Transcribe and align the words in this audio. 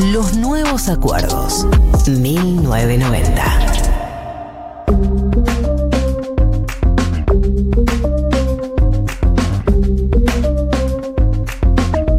Los 0.00 0.34
nuevos 0.34 0.88
acuerdos. 0.88 1.66
1990. 2.08 3.44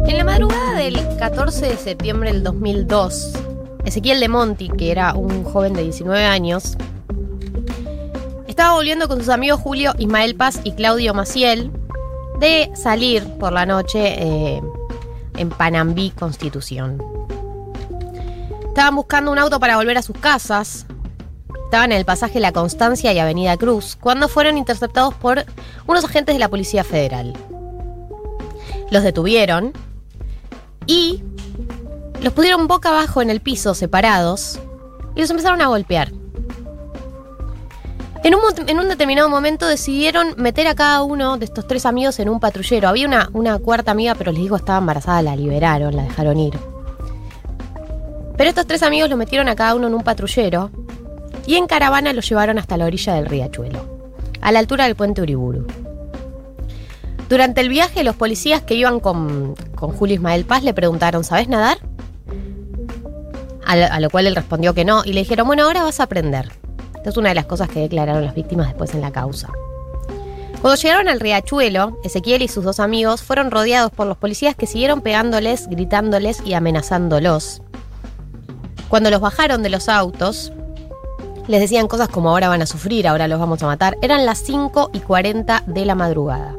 En 0.06 0.16
la 0.16 0.24
madrugada 0.24 0.76
del 0.76 0.96
14 1.18 1.66
de 1.66 1.76
septiembre 1.76 2.32
del 2.32 2.44
2002, 2.44 3.32
Ezequiel 3.84 4.20
de 4.20 4.28
Monti, 4.28 4.68
que 4.68 4.92
era 4.92 5.14
un 5.14 5.42
joven 5.42 5.72
de 5.72 5.82
19 5.82 6.24
años, 6.24 6.76
estaba 8.46 8.74
volviendo 8.74 9.08
con 9.08 9.18
sus 9.18 9.28
amigos 9.28 9.60
Julio 9.60 9.92
Ismael 9.98 10.36
Paz 10.36 10.60
y 10.62 10.70
Claudio 10.72 11.14
Maciel 11.14 11.72
de 12.38 12.70
salir 12.76 13.24
por 13.40 13.52
la 13.52 13.66
noche 13.66 14.14
eh, 14.22 14.62
en 15.36 15.48
Panambí, 15.50 16.10
Constitución. 16.10 17.11
Estaban 18.72 18.96
buscando 18.96 19.30
un 19.30 19.38
auto 19.38 19.60
para 19.60 19.76
volver 19.76 19.98
a 19.98 20.02
sus 20.02 20.16
casas. 20.16 20.86
Estaban 21.64 21.92
en 21.92 21.98
el 21.98 22.06
pasaje 22.06 22.40
La 22.40 22.52
Constancia 22.52 23.12
y 23.12 23.18
Avenida 23.18 23.58
Cruz, 23.58 23.98
cuando 24.00 24.28
fueron 24.28 24.56
interceptados 24.56 25.12
por 25.12 25.44
unos 25.86 26.06
agentes 26.06 26.34
de 26.34 26.38
la 26.38 26.48
Policía 26.48 26.82
Federal. 26.82 27.34
Los 28.90 29.02
detuvieron 29.02 29.74
y 30.86 31.22
los 32.22 32.32
pusieron 32.32 32.66
boca 32.66 32.88
abajo 32.88 33.20
en 33.20 33.28
el 33.28 33.42
piso, 33.42 33.74
separados, 33.74 34.58
y 35.14 35.20
los 35.20 35.28
empezaron 35.28 35.60
a 35.60 35.66
golpear. 35.66 36.10
En 38.24 38.34
un, 38.78 38.88
determinado 38.88 39.28
momento 39.28 39.66
decidieron 39.66 40.32
meter 40.38 40.66
a 40.66 40.74
cada 40.74 41.02
uno 41.02 41.36
de 41.36 41.44
estos 41.44 41.66
tres 41.66 41.84
amigos 41.84 42.18
en 42.20 42.30
un 42.30 42.40
patrullero. 42.40 42.88
Había 42.88 43.06
una, 43.06 43.28
una 43.34 43.58
cuarta 43.58 43.90
amiga, 43.90 44.14
pero 44.14 44.32
les 44.32 44.40
digo 44.40 44.56
estaba 44.56 44.78
embarazada, 44.78 45.20
la 45.20 45.36
liberaron, 45.36 45.94
la 45.94 46.04
dejaron 46.04 46.38
ir. 46.38 46.71
Pero 48.36 48.48
estos 48.48 48.66
tres 48.66 48.82
amigos 48.82 49.10
lo 49.10 49.16
metieron 49.16 49.48
a 49.48 49.56
cada 49.56 49.74
uno 49.74 49.86
en 49.86 49.94
un 49.94 50.02
patrullero 50.02 50.70
y 51.46 51.56
en 51.56 51.66
caravana 51.66 52.12
lo 52.12 52.20
llevaron 52.20 52.58
hasta 52.58 52.76
la 52.76 52.86
orilla 52.86 53.14
del 53.14 53.26
riachuelo, 53.26 54.10
a 54.40 54.52
la 54.52 54.58
altura 54.58 54.84
del 54.84 54.96
puente 54.96 55.22
Uriburu. 55.22 55.66
Durante 57.28 57.60
el 57.60 57.68
viaje, 57.68 58.04
los 58.04 58.16
policías 58.16 58.62
que 58.62 58.74
iban 58.74 59.00
con, 59.00 59.54
con 59.74 59.92
Julio 59.92 60.16
Ismael 60.16 60.44
Paz 60.44 60.62
le 60.64 60.74
preguntaron, 60.74 61.24
¿sabes 61.24 61.48
nadar? 61.48 61.78
A 63.64 63.76
lo, 63.76 63.86
a 63.86 64.00
lo 64.00 64.10
cual 64.10 64.26
él 64.26 64.36
respondió 64.36 64.74
que 64.74 64.84
no 64.84 65.02
y 65.04 65.12
le 65.12 65.20
dijeron, 65.20 65.46
bueno, 65.46 65.64
ahora 65.64 65.82
vas 65.82 66.00
a 66.00 66.02
aprender. 66.02 66.52
Esta 66.96 67.10
es 67.10 67.16
una 67.16 67.30
de 67.30 67.34
las 67.34 67.46
cosas 67.46 67.68
que 67.68 67.80
declararon 67.80 68.24
las 68.24 68.34
víctimas 68.34 68.68
después 68.68 68.94
en 68.94 69.00
la 69.00 69.12
causa. 69.12 69.48
Cuando 70.60 70.80
llegaron 70.80 71.08
al 71.08 71.20
riachuelo, 71.20 71.98
Ezequiel 72.04 72.42
y 72.42 72.48
sus 72.48 72.64
dos 72.64 72.78
amigos 72.78 73.22
fueron 73.22 73.50
rodeados 73.50 73.90
por 73.90 74.06
los 74.06 74.16
policías 74.16 74.54
que 74.54 74.66
siguieron 74.66 75.00
pegándoles, 75.00 75.68
gritándoles 75.68 76.40
y 76.44 76.52
amenazándolos. 76.52 77.61
Cuando 78.92 79.10
los 79.10 79.22
bajaron 79.22 79.62
de 79.62 79.70
los 79.70 79.88
autos, 79.88 80.52
les 81.48 81.62
decían 81.62 81.88
cosas 81.88 82.10
como 82.10 82.28
ahora 82.28 82.50
van 82.50 82.60
a 82.60 82.66
sufrir, 82.66 83.08
ahora 83.08 83.26
los 83.26 83.40
vamos 83.40 83.62
a 83.62 83.66
matar. 83.66 83.96
Eran 84.02 84.26
las 84.26 84.40
5 84.40 84.90
y 84.92 85.00
40 85.00 85.62
de 85.66 85.86
la 85.86 85.94
madrugada. 85.94 86.54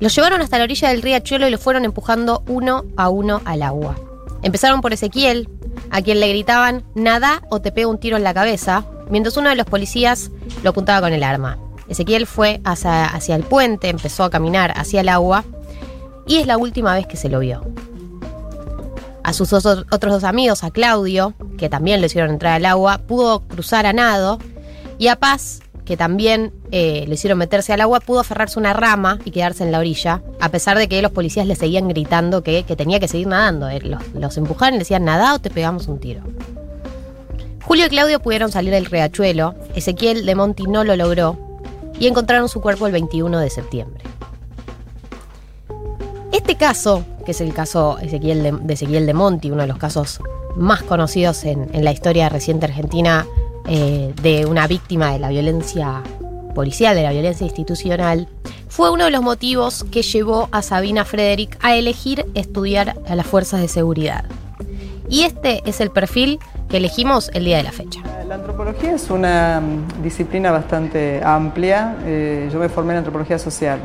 Los 0.00 0.14
llevaron 0.14 0.42
hasta 0.42 0.58
la 0.58 0.64
orilla 0.64 0.90
del 0.90 1.00
riachuelo 1.00 1.48
y 1.48 1.50
los 1.50 1.62
fueron 1.62 1.86
empujando 1.86 2.42
uno 2.46 2.84
a 2.98 3.08
uno 3.08 3.40
al 3.46 3.62
agua. 3.62 3.96
Empezaron 4.42 4.82
por 4.82 4.92
Ezequiel, 4.92 5.48
a 5.90 6.02
quien 6.02 6.20
le 6.20 6.28
gritaban 6.28 6.84
nada 6.94 7.40
o 7.48 7.62
te 7.62 7.72
pego 7.72 7.90
un 7.90 7.98
tiro 7.98 8.18
en 8.18 8.24
la 8.24 8.34
cabeza, 8.34 8.84
mientras 9.08 9.38
uno 9.38 9.48
de 9.48 9.56
los 9.56 9.64
policías 9.64 10.30
lo 10.62 10.68
apuntaba 10.68 11.00
con 11.00 11.14
el 11.14 11.22
arma. 11.22 11.56
Ezequiel 11.88 12.26
fue 12.26 12.60
hacia, 12.64 13.06
hacia 13.06 13.34
el 13.34 13.44
puente, 13.44 13.88
empezó 13.88 14.24
a 14.24 14.30
caminar 14.30 14.74
hacia 14.76 15.00
el 15.00 15.08
agua 15.08 15.42
y 16.26 16.36
es 16.36 16.46
la 16.46 16.58
última 16.58 16.92
vez 16.92 17.06
que 17.06 17.16
se 17.16 17.30
lo 17.30 17.38
vio. 17.38 17.62
A 19.30 19.32
sus 19.32 19.52
otros 19.52 19.86
dos 19.88 20.24
amigos, 20.24 20.64
a 20.64 20.72
Claudio, 20.72 21.34
que 21.56 21.68
también 21.68 22.00
lo 22.00 22.06
hicieron 22.08 22.32
entrar 22.32 22.54
al 22.54 22.66
agua, 22.66 22.98
pudo 22.98 23.46
cruzar 23.46 23.86
a 23.86 23.92
nado 23.92 24.40
y 24.98 25.06
a 25.06 25.14
Paz, 25.14 25.60
que 25.84 25.96
también 25.96 26.52
eh, 26.72 27.04
le 27.06 27.14
hicieron 27.14 27.38
meterse 27.38 27.72
al 27.72 27.80
agua, 27.80 28.00
pudo 28.00 28.18
aferrarse 28.18 28.58
una 28.58 28.72
rama 28.72 29.20
y 29.24 29.30
quedarse 29.30 29.62
en 29.62 29.70
la 29.70 29.78
orilla, 29.78 30.20
a 30.40 30.48
pesar 30.48 30.76
de 30.78 30.88
que 30.88 31.00
los 31.00 31.12
policías 31.12 31.46
le 31.46 31.54
seguían 31.54 31.86
gritando 31.86 32.42
que, 32.42 32.64
que 32.64 32.74
tenía 32.74 32.98
que 32.98 33.06
seguir 33.06 33.28
nadando. 33.28 33.68
Eh, 33.68 33.78
Los, 33.82 34.02
los 34.14 34.36
empujaron 34.36 34.74
y 34.74 34.78
le 34.78 34.80
decían, 34.80 35.04
nada 35.04 35.32
o 35.32 35.38
te 35.38 35.48
pegamos 35.48 35.86
un 35.86 36.00
tiro. 36.00 36.22
Julio 37.62 37.86
y 37.86 37.88
Claudio 37.88 38.18
pudieron 38.18 38.50
salir 38.50 38.72
del 38.72 38.86
riachuelo, 38.86 39.54
Ezequiel 39.76 40.26
de 40.26 40.34
Monti 40.34 40.64
no 40.64 40.82
lo 40.82 40.96
logró 40.96 41.38
y 42.00 42.08
encontraron 42.08 42.48
su 42.48 42.60
cuerpo 42.60 42.88
el 42.88 42.92
21 42.94 43.38
de 43.38 43.48
septiembre. 43.48 44.02
Caso, 46.60 47.04
que 47.24 47.30
es 47.30 47.40
el 47.40 47.54
caso 47.54 47.96
de, 48.02 48.06
de 48.10 48.74
Ezequiel 48.74 49.06
de 49.06 49.14
Monti, 49.14 49.50
uno 49.50 49.62
de 49.62 49.66
los 49.66 49.78
casos 49.78 50.20
más 50.56 50.82
conocidos 50.82 51.44
en, 51.44 51.70
en 51.72 51.86
la 51.86 51.90
historia 51.90 52.28
reciente 52.28 52.66
argentina 52.66 53.26
eh, 53.66 54.12
de 54.20 54.44
una 54.44 54.66
víctima 54.66 55.10
de 55.10 55.20
la 55.20 55.30
violencia 55.30 56.02
policial, 56.54 56.94
de 56.94 57.02
la 57.02 57.12
violencia 57.12 57.46
institucional, 57.46 58.28
fue 58.68 58.90
uno 58.90 59.06
de 59.06 59.10
los 59.10 59.22
motivos 59.22 59.86
que 59.90 60.02
llevó 60.02 60.50
a 60.52 60.60
Sabina 60.60 61.06
Frederick 61.06 61.56
a 61.62 61.76
elegir 61.76 62.26
estudiar 62.34 62.94
a 63.08 63.14
las 63.14 63.26
fuerzas 63.26 63.62
de 63.62 63.68
seguridad. 63.68 64.26
Y 65.08 65.22
este 65.22 65.62
es 65.64 65.80
el 65.80 65.90
perfil 65.90 66.40
que 66.68 66.76
elegimos 66.76 67.30
el 67.32 67.46
día 67.46 67.56
de 67.56 67.62
la 67.62 67.72
fecha. 67.72 68.02
La 68.28 68.34
antropología 68.34 68.96
es 68.96 69.08
una 69.08 69.62
mm, 69.62 70.02
disciplina 70.02 70.50
bastante 70.50 71.22
amplia. 71.24 71.96
Eh, 72.04 72.50
yo 72.52 72.58
me 72.58 72.68
formé 72.68 72.92
en 72.92 72.98
antropología 72.98 73.38
social. 73.38 73.80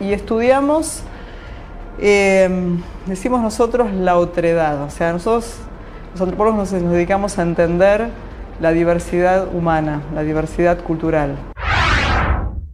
Y 0.00 0.14
estudiamos, 0.14 1.02
eh, 2.00 2.48
decimos 3.06 3.40
nosotros, 3.40 3.92
la 3.92 4.16
otredad. 4.16 4.82
O 4.82 4.90
sea, 4.90 5.12
nosotros, 5.12 5.56
los 6.12 6.20
antropólogos, 6.20 6.72
nos, 6.72 6.82
nos 6.82 6.92
dedicamos 6.92 7.38
a 7.38 7.42
entender 7.42 8.08
la 8.60 8.72
diversidad 8.72 9.54
humana, 9.54 10.02
la 10.14 10.22
diversidad 10.22 10.78
cultural. 10.82 11.36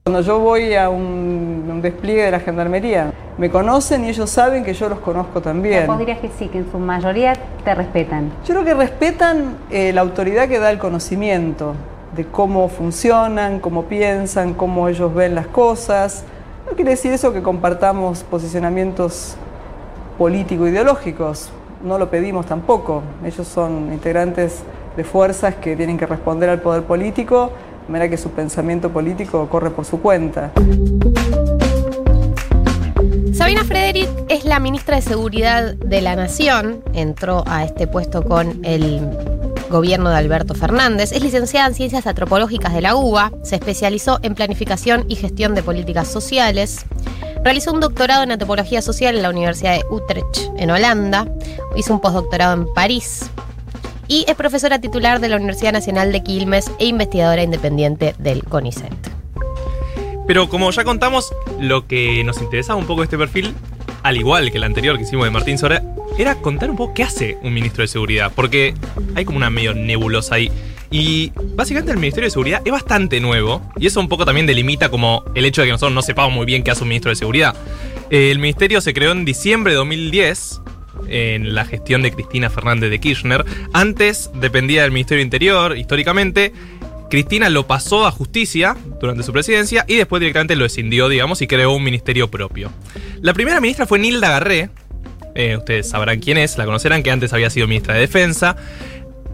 Cuando 0.04 0.20
yo 0.20 0.38
voy 0.38 0.74
a 0.74 0.90
un, 0.90 1.66
un 1.70 1.82
despliegue 1.82 2.24
de 2.24 2.30
la 2.30 2.40
gendarmería, 2.40 3.12
me 3.38 3.50
conocen 3.50 4.04
y 4.04 4.10
ellos 4.10 4.30
saben 4.30 4.62
que 4.62 4.74
yo 4.74 4.88
los 4.88 4.98
conozco 4.98 5.40
también. 5.40 5.86
Vos 5.86 5.98
dirías 5.98 6.18
que 6.18 6.28
sí, 6.38 6.48
que 6.48 6.58
en 6.58 6.70
su 6.70 6.78
mayoría 6.78 7.32
te 7.64 7.74
respetan. 7.74 8.30
Yo 8.46 8.54
creo 8.54 8.64
que 8.64 8.74
respetan 8.74 9.56
eh, 9.70 9.92
la 9.92 10.02
autoridad 10.02 10.48
que 10.48 10.58
da 10.58 10.70
el 10.70 10.78
conocimiento 10.78 11.74
de 12.14 12.26
cómo 12.26 12.68
funcionan, 12.68 13.60
cómo 13.60 13.84
piensan, 13.84 14.54
cómo 14.54 14.88
ellos 14.88 15.12
ven 15.14 15.34
las 15.34 15.46
cosas. 15.48 16.24
No 16.74 16.76
quiere 16.76 16.90
decir 16.90 17.12
eso 17.12 17.32
que 17.32 17.40
compartamos 17.40 18.24
posicionamientos 18.24 19.36
político-ideológicos, 20.18 21.50
no 21.84 21.98
lo 21.98 22.10
pedimos 22.10 22.46
tampoco. 22.46 23.00
Ellos 23.24 23.46
son 23.46 23.92
integrantes 23.92 24.64
de 24.96 25.04
fuerzas 25.04 25.54
que 25.54 25.76
tienen 25.76 25.96
que 25.96 26.04
responder 26.04 26.50
al 26.50 26.60
poder 26.60 26.82
político, 26.82 27.52
de 27.86 27.92
manera 27.92 28.10
que 28.10 28.16
su 28.16 28.30
pensamiento 28.30 28.90
político 28.90 29.48
corre 29.48 29.70
por 29.70 29.84
su 29.84 30.00
cuenta. 30.00 30.50
Sabina 33.32 33.62
Frederick 33.62 34.08
es 34.28 34.44
la 34.44 34.58
ministra 34.58 34.96
de 34.96 35.02
Seguridad 35.02 35.74
de 35.76 36.00
la 36.00 36.16
Nación. 36.16 36.82
Entró 36.92 37.44
a 37.46 37.62
este 37.62 37.86
puesto 37.86 38.24
con 38.24 38.64
el 38.64 39.00
gobierno 39.70 40.10
de 40.10 40.16
Alberto 40.16 40.54
Fernández. 40.54 41.12
Es 41.12 41.22
licenciada 41.22 41.68
en 41.68 41.74
Ciencias 41.74 42.06
Antropológicas 42.06 42.74
de 42.74 42.80
la 42.80 42.94
UBA. 42.94 43.32
Se 43.42 43.56
especializó 43.56 44.18
en 44.22 44.34
planificación 44.34 45.04
y 45.08 45.16
gestión 45.16 45.54
de 45.54 45.62
políticas 45.62 46.08
sociales. 46.08 46.86
Realizó 47.42 47.72
un 47.72 47.80
doctorado 47.80 48.22
en 48.22 48.32
antropología 48.32 48.82
social 48.82 49.16
en 49.16 49.22
la 49.22 49.30
Universidad 49.30 49.74
de 49.74 49.84
Utrecht, 49.90 50.38
en 50.56 50.70
Holanda. 50.70 51.26
Hizo 51.76 51.92
un 51.94 52.00
postdoctorado 52.00 52.54
en 52.54 52.72
París. 52.74 53.30
Y 54.08 54.24
es 54.28 54.34
profesora 54.34 54.80
titular 54.80 55.20
de 55.20 55.28
la 55.28 55.36
Universidad 55.36 55.72
Nacional 55.72 56.12
de 56.12 56.22
Quilmes 56.22 56.70
e 56.78 56.86
investigadora 56.86 57.42
independiente 57.42 58.14
del 58.18 58.44
CONICET. 58.44 58.92
Pero 60.26 60.48
como 60.48 60.70
ya 60.70 60.84
contamos, 60.84 61.32
lo 61.60 61.86
que 61.86 62.24
nos 62.24 62.40
interesaba 62.40 62.78
un 62.78 62.86
poco 62.86 63.02
este 63.02 63.18
perfil, 63.18 63.54
al 64.02 64.16
igual 64.16 64.50
que 64.50 64.58
el 64.58 64.64
anterior 64.64 64.96
que 64.96 65.04
hicimos 65.04 65.24
de 65.24 65.30
Martín 65.30 65.58
Sora, 65.58 65.82
era 66.18 66.36
contar 66.36 66.70
un 66.70 66.76
poco 66.76 66.94
qué 66.94 67.02
hace 67.02 67.38
un 67.42 67.54
ministro 67.54 67.82
de 67.82 67.88
seguridad. 67.88 68.32
Porque 68.34 68.74
hay 69.14 69.24
como 69.24 69.38
una 69.38 69.50
medio 69.50 69.74
nebulosa 69.74 70.36
ahí. 70.36 70.50
Y 70.90 71.32
básicamente 71.56 71.90
el 71.90 71.98
Ministerio 71.98 72.26
de 72.26 72.30
Seguridad 72.30 72.62
es 72.64 72.70
bastante 72.70 73.18
nuevo. 73.20 73.62
Y 73.76 73.86
eso 73.86 73.98
un 73.98 74.08
poco 74.08 74.24
también 74.24 74.46
delimita 74.46 74.90
como 74.90 75.24
el 75.34 75.44
hecho 75.44 75.62
de 75.62 75.66
que 75.66 75.72
nosotros 75.72 75.94
no 75.94 76.02
sepamos 76.02 76.32
muy 76.32 76.46
bien 76.46 76.62
qué 76.62 76.70
hace 76.70 76.82
un 76.82 76.88
ministro 76.88 77.10
de 77.10 77.16
seguridad. 77.16 77.54
Eh, 78.10 78.30
El 78.30 78.38
ministerio 78.38 78.80
se 78.80 78.94
creó 78.94 79.12
en 79.12 79.24
diciembre 79.24 79.72
de 79.72 79.78
2010 79.78 80.60
en 81.08 81.54
la 81.54 81.64
gestión 81.64 82.02
de 82.02 82.12
Cristina 82.12 82.50
Fernández 82.50 82.90
de 82.90 83.00
Kirchner. 83.00 83.44
Antes 83.72 84.30
dependía 84.34 84.82
del 84.82 84.92
Ministerio 84.92 85.24
Interior, 85.24 85.76
históricamente. 85.76 86.52
Cristina 87.10 87.48
lo 87.50 87.66
pasó 87.66 88.06
a 88.06 88.10
justicia 88.10 88.76
durante 89.00 89.22
su 89.22 89.32
presidencia 89.32 89.84
y 89.86 89.96
después 89.96 90.20
directamente 90.20 90.56
lo 90.56 90.64
escindió, 90.64 91.08
digamos, 91.08 91.42
y 91.42 91.46
creó 91.46 91.72
un 91.72 91.84
ministerio 91.84 92.30
propio. 92.30 92.70
La 93.20 93.34
primera 93.34 93.60
ministra 93.60 93.86
fue 93.86 93.98
Nilda 93.98 94.30
Garré. 94.30 94.70
Eh, 95.34 95.56
ustedes 95.56 95.88
sabrán 95.88 96.20
quién 96.20 96.38
es, 96.38 96.56
la 96.58 96.64
conocerán, 96.64 97.02
que 97.02 97.10
antes 97.10 97.32
había 97.32 97.50
sido 97.50 97.66
ministra 97.66 97.94
de 97.94 98.00
Defensa. 98.00 98.56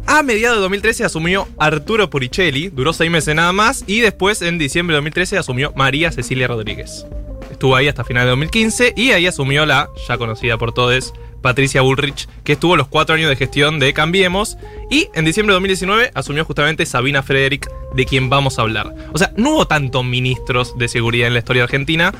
A 0.06 0.22
mediados 0.22 0.56
de 0.56 0.62
2013 0.62 1.04
asumió 1.04 1.46
Arturo 1.58 2.10
Poricelli, 2.10 2.68
duró 2.68 2.92
seis 2.92 3.10
meses 3.10 3.34
nada 3.34 3.52
más, 3.52 3.84
y 3.86 4.00
después 4.00 4.42
en 4.42 4.58
diciembre 4.58 4.94
de 4.94 4.98
2013 4.98 5.38
asumió 5.38 5.72
María 5.76 6.10
Cecilia 6.10 6.48
Rodríguez. 6.48 7.06
Estuvo 7.50 7.76
ahí 7.76 7.88
hasta 7.88 8.04
final 8.04 8.24
de 8.24 8.30
2015 8.30 8.94
y 8.96 9.12
ahí 9.12 9.26
asumió 9.26 9.66
la 9.66 9.90
ya 10.08 10.16
conocida 10.16 10.56
por 10.56 10.72
todos 10.72 11.12
Patricia 11.40 11.82
Bullrich, 11.82 12.28
que 12.44 12.52
estuvo 12.52 12.76
los 12.76 12.88
cuatro 12.88 13.14
años 13.14 13.28
de 13.28 13.36
gestión 13.36 13.78
de 13.78 13.92
Cambiemos. 13.92 14.58
Y 14.90 15.08
en 15.14 15.24
diciembre 15.24 15.52
de 15.52 15.56
2019 15.56 16.10
asumió 16.14 16.44
justamente 16.44 16.86
Sabina 16.86 17.22
Frederick, 17.22 17.70
de 17.94 18.04
quien 18.04 18.30
vamos 18.30 18.58
a 18.58 18.62
hablar. 18.62 18.94
O 19.12 19.18
sea, 19.18 19.32
no 19.36 19.54
hubo 19.54 19.66
tantos 19.66 20.04
ministros 20.04 20.76
de 20.78 20.88
seguridad 20.88 21.28
en 21.28 21.34
la 21.34 21.40
historia 21.40 21.64
argentina. 21.64 22.12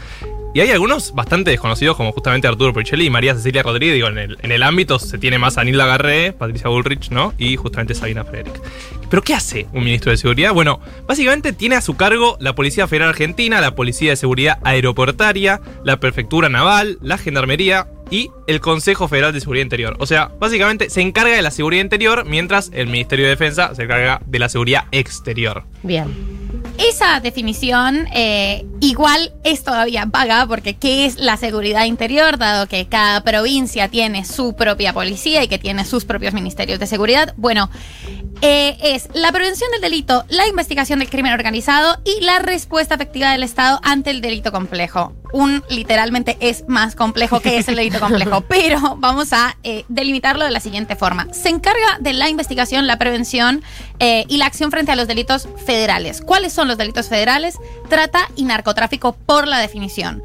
Y 0.52 0.60
hay 0.60 0.70
algunos 0.70 1.14
bastante 1.14 1.52
desconocidos, 1.52 1.96
como 1.96 2.10
justamente 2.10 2.48
Arturo 2.48 2.72
Pichelli 2.72 3.06
y 3.06 3.10
María 3.10 3.34
Cecilia 3.34 3.62
Rodríguez. 3.62 3.94
Digo, 3.94 4.08
en 4.08 4.18
el, 4.18 4.38
en 4.42 4.50
el 4.50 4.64
ámbito 4.64 4.98
se 4.98 5.16
tiene 5.16 5.38
más 5.38 5.58
a 5.58 5.64
Nilda 5.64 5.86
Garré, 5.86 6.32
Patricia 6.32 6.68
Bullrich, 6.68 7.10
¿no? 7.10 7.34
Y 7.38 7.54
justamente 7.54 7.94
Sabina 7.94 8.24
Frederick. 8.24 8.60
¿Pero 9.08 9.22
qué 9.22 9.34
hace 9.34 9.68
un 9.72 9.84
ministro 9.84 10.10
de 10.10 10.16
seguridad? 10.16 10.52
Bueno, 10.52 10.80
básicamente 11.06 11.52
tiene 11.52 11.76
a 11.76 11.80
su 11.80 11.96
cargo 11.96 12.36
la 12.40 12.54
Policía 12.54 12.88
Federal 12.88 13.10
Argentina, 13.10 13.60
la 13.60 13.76
Policía 13.76 14.10
de 14.10 14.16
Seguridad 14.16 14.58
Aeroportaria, 14.64 15.60
la 15.84 15.98
Prefectura 15.98 16.48
Naval, 16.48 16.98
la 17.00 17.16
Gendarmería 17.16 17.86
y 18.10 18.30
el 18.46 18.60
Consejo 18.60 19.08
Federal 19.08 19.32
de 19.32 19.40
Seguridad 19.40 19.62
Interior. 19.62 19.96
O 19.98 20.06
sea, 20.06 20.30
básicamente 20.38 20.90
se 20.90 21.00
encarga 21.00 21.34
de 21.34 21.42
la 21.42 21.50
seguridad 21.50 21.82
interior 21.82 22.24
mientras 22.26 22.70
el 22.74 22.88
Ministerio 22.88 23.24
de 23.26 23.30
Defensa 23.30 23.74
se 23.74 23.84
encarga 23.84 24.20
de 24.26 24.38
la 24.38 24.48
seguridad 24.48 24.84
exterior. 24.92 25.64
Bien. 25.82 26.40
Esa 26.78 27.20
definición 27.20 28.06
eh, 28.12 28.66
igual 28.80 29.32
es 29.44 29.62
todavía 29.62 30.06
vaga 30.06 30.46
porque 30.46 30.74
¿qué 30.74 31.04
es 31.04 31.18
la 31.18 31.36
seguridad 31.36 31.84
interior? 31.84 32.38
Dado 32.38 32.66
que 32.66 32.86
cada 32.86 33.22
provincia 33.22 33.88
tiene 33.88 34.24
su 34.24 34.54
propia 34.56 34.92
policía 34.92 35.42
y 35.42 35.48
que 35.48 35.58
tiene 35.58 35.84
sus 35.84 36.04
propios 36.04 36.32
ministerios 36.32 36.78
de 36.78 36.86
seguridad. 36.86 37.34
Bueno, 37.36 37.70
eh, 38.40 38.78
es 38.82 39.08
la 39.14 39.30
prevención 39.30 39.70
del 39.72 39.82
delito, 39.82 40.24
la 40.30 40.48
investigación 40.48 41.00
del 41.00 41.10
crimen 41.10 41.32
organizado 41.32 42.00
y 42.04 42.24
la 42.24 42.38
respuesta 42.38 42.94
efectiva 42.94 43.32
del 43.32 43.42
Estado 43.42 43.78
ante 43.82 44.10
el 44.10 44.22
delito 44.22 44.50
complejo. 44.50 45.14
Un 45.32 45.62
literalmente 45.68 46.36
es 46.40 46.64
más 46.68 46.96
complejo 46.96 47.40
que 47.40 47.58
es 47.58 47.68
el 47.68 47.76
delito 47.76 48.00
complejo, 48.00 48.40
pero 48.48 48.96
vamos 48.98 49.32
a 49.32 49.56
eh, 49.62 49.84
delimitarlo 49.88 50.44
de 50.44 50.50
la 50.50 50.60
siguiente 50.60 50.96
forma. 50.96 51.32
Se 51.32 51.48
encarga 51.48 51.98
de 52.00 52.12
la 52.12 52.28
investigación, 52.28 52.86
la 52.86 52.98
prevención 52.98 53.62
eh, 53.98 54.24
y 54.28 54.38
la 54.38 54.46
acción 54.46 54.70
frente 54.70 54.92
a 54.92 54.96
los 54.96 55.08
delitos 55.08 55.48
federales. 55.64 56.20
¿Cuáles 56.20 56.52
son 56.52 56.68
los 56.68 56.78
delitos 56.78 57.08
federales? 57.08 57.56
Trata 57.88 58.28
y 58.36 58.44
narcotráfico 58.44 59.12
por 59.12 59.46
la 59.46 59.58
definición. 59.58 60.22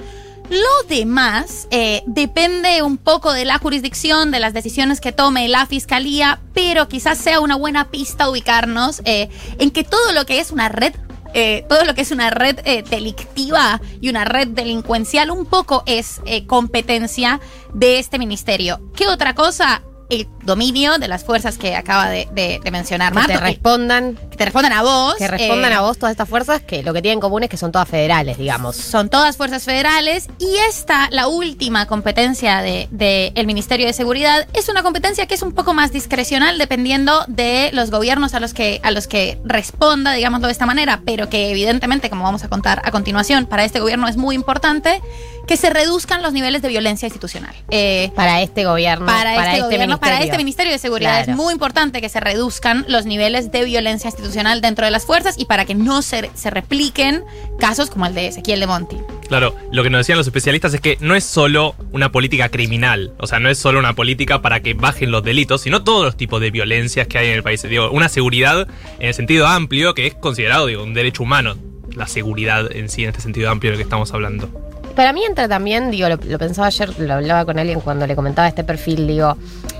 Lo 0.49 0.87
demás 0.87 1.67
eh, 1.71 2.03
depende 2.05 2.83
un 2.83 2.97
poco 2.97 3.33
de 3.33 3.45
la 3.45 3.57
jurisdicción, 3.57 4.29
de 4.29 4.39
las 4.39 4.53
decisiones 4.53 5.01
que 5.01 5.11
tome 5.11 5.47
la 5.47 5.65
fiscalía, 5.65 6.39
pero 6.53 6.87
quizás 6.87 7.17
sea 7.17 7.39
una 7.39 7.55
buena 7.55 7.89
pista 7.89 8.29
ubicarnos 8.29 9.01
eh, 9.05 9.29
en 9.57 9.71
que 9.71 9.83
todo 9.83 10.13
lo 10.13 10.25
que 10.27 10.39
es 10.39 10.51
una 10.51 10.69
red, 10.69 10.93
eh, 11.37 11.65
todo 11.67 11.83
lo 11.83 11.93
que 11.95 12.01
es 12.01 12.11
una 12.11 12.29
red 12.29 12.59
eh, 12.63 12.81
delictiva 12.81 13.81
y 13.99 14.07
una 14.07 14.23
red 14.23 14.47
delincuencial 14.47 15.31
un 15.31 15.45
poco 15.45 15.83
es 15.85 16.21
eh, 16.25 16.47
competencia 16.47 17.41
de 17.73 17.99
este 17.99 18.17
ministerio. 18.17 18.79
¿Qué 18.95 19.09
otra 19.09 19.35
cosa? 19.35 19.83
El 20.09 20.27
dominio 20.43 20.97
de 20.99 21.07
las 21.07 21.23
fuerzas 21.23 21.57
que 21.57 21.75
acaba 21.75 22.09
de, 22.09 22.27
de- 22.31 22.59
de 22.63 22.71
mencionar 22.71 23.11
Que 23.11 23.15
Marto. 23.15 23.33
te 23.33 23.39
respondan, 23.39 24.15
que 24.29 24.37
te 24.37 24.45
respondan 24.45 24.73
a 24.73 24.83
vos. 24.83 25.15
que 25.17 25.27
respondan 25.27 25.71
eh, 25.71 25.75
a 25.75 25.81
vos 25.81 25.97
todas 25.97 26.11
estas 26.11 26.29
fuerzas 26.29 26.61
que 26.61 26.83
lo 26.83 26.93
que 26.93 27.01
tienen 27.01 27.17
en 27.17 27.21
común 27.21 27.43
es 27.43 27.49
que 27.49 27.57
son 27.57 27.71
todas 27.71 27.89
federales, 27.89 28.37
digamos. 28.37 28.75
Son 28.75 29.09
todas 29.09 29.35
fuerzas 29.37 29.63
federales 29.63 30.27
y 30.39 30.55
esta, 30.69 31.09
la 31.11 31.27
última 31.27 31.87
competencia 31.87 32.61
del 32.61 32.87
de, 32.91 33.31
el 33.35 33.47
Ministerio 33.47 33.87
de 33.87 33.93
Seguridad, 33.93 34.47
es 34.53 34.69
una 34.69 34.83
competencia 34.83 35.25
que 35.25 35.33
es 35.35 35.41
un 35.41 35.53
poco 35.53 35.73
más 35.73 35.91
discrecional 35.91 36.57
dependiendo 36.57 37.25
de 37.27 37.71
los 37.73 37.89
gobiernos 37.89 38.33
a 38.35 38.39
los 38.39 38.53
que, 38.53 38.79
a 38.83 38.91
los 38.91 39.07
que 39.07 39.39
responda, 39.43 40.13
digámoslo 40.13 40.47
de 40.47 40.53
esta 40.53 40.65
manera, 40.67 41.01
pero 41.05 41.29
que 41.29 41.49
evidentemente, 41.49 42.09
como 42.09 42.23
vamos 42.23 42.43
a 42.43 42.49
contar 42.49 42.81
a 42.85 42.91
continuación, 42.91 43.45
para 43.47 43.65
este 43.65 43.79
gobierno 43.79 44.07
es 44.07 44.17
muy 44.17 44.35
importante 44.35 45.01
que 45.47 45.57
se 45.57 45.69
reduzcan 45.69 46.21
los 46.21 46.33
niveles 46.33 46.61
de 46.61 46.67
violencia 46.69 47.05
institucional. 47.07 47.55
Eh, 47.69 48.11
Para 48.15 48.41
este 48.41 48.65
gobierno, 48.65 49.05
para, 49.05 49.35
este, 49.35 49.61
gobierno, 49.61 49.99
para 49.99 50.13
ministerio. 50.13 50.25
este 50.25 50.37
Ministerio 50.37 50.71
de 50.73 50.79
Seguridad 50.79 51.23
Claro. 51.23 51.31
es 51.31 51.37
muy 51.37 51.53
importante 51.53 52.01
que 52.01 52.09
se 52.09 52.19
reduzcan 52.19 52.85
los 52.87 53.05
niveles 53.05 53.51
de 53.51 53.63
violencia 53.63 54.09
institucional 54.09 54.61
dentro 54.61 54.85
de 54.85 54.91
las 54.91 55.05
fuerzas 55.05 55.35
y 55.37 55.45
para 55.45 55.65
que 55.65 55.75
no 55.75 56.01
se, 56.01 56.29
se 56.33 56.49
repliquen 56.49 57.23
casos 57.59 57.89
como 57.89 58.05
el 58.05 58.13
de 58.15 58.27
Ezequiel 58.27 58.59
de 58.59 58.67
Monti. 58.67 58.97
Claro, 59.27 59.55
lo 59.71 59.83
que 59.83 59.89
nos 59.89 59.99
decían 59.99 60.17
los 60.17 60.27
especialistas 60.27 60.73
es 60.73 60.81
que 60.81 60.97
no 61.01 61.15
es 61.15 61.23
solo 61.23 61.75
una 61.91 62.11
política 62.11 62.49
criminal, 62.49 63.13
o 63.19 63.27
sea, 63.27 63.39
no 63.39 63.49
es 63.49 63.57
solo 63.57 63.79
una 63.79 63.93
política 63.93 64.41
para 64.41 64.59
que 64.61 64.73
bajen 64.73 65.11
los 65.11 65.23
delitos, 65.23 65.61
sino 65.61 65.83
todos 65.83 66.05
los 66.05 66.17
tipos 66.17 66.39
de 66.41 66.51
violencias 66.51 67.07
que 67.07 67.17
hay 67.17 67.27
en 67.27 67.33
el 67.33 67.43
país. 67.43 67.61
Digo, 67.63 67.89
una 67.91 68.09
seguridad 68.09 68.67
en 68.99 69.07
el 69.07 69.13
sentido 69.13 69.47
amplio 69.47 69.93
que 69.93 70.07
es 70.07 70.13
considerado 70.15 70.67
digo, 70.67 70.83
un 70.83 70.93
derecho 70.93 71.23
humano, 71.23 71.55
la 71.95 72.07
seguridad 72.07 72.71
en 72.75 72.89
sí, 72.89 73.03
en 73.03 73.09
este 73.09 73.21
sentido 73.21 73.49
amplio 73.49 73.71
del 73.71 73.77
que 73.77 73.83
estamos 73.83 74.13
hablando. 74.13 74.49
Para 74.95 75.11
mí 75.11 75.25
entra 75.25 75.49
también, 75.49 75.91
digo, 75.91 76.07
lo, 76.07 76.17
pensaba 76.39 76.67
ayer, 76.67 76.97
lo 76.97 77.15
hablaba 77.15 77.43
con 77.43 77.59
alguien 77.59 77.81
cuando 77.81 78.07
le 78.07 78.15
comentaba 78.15 78.47
este 78.47 78.63
perfil, 78.63 79.07
digo, 79.07 79.35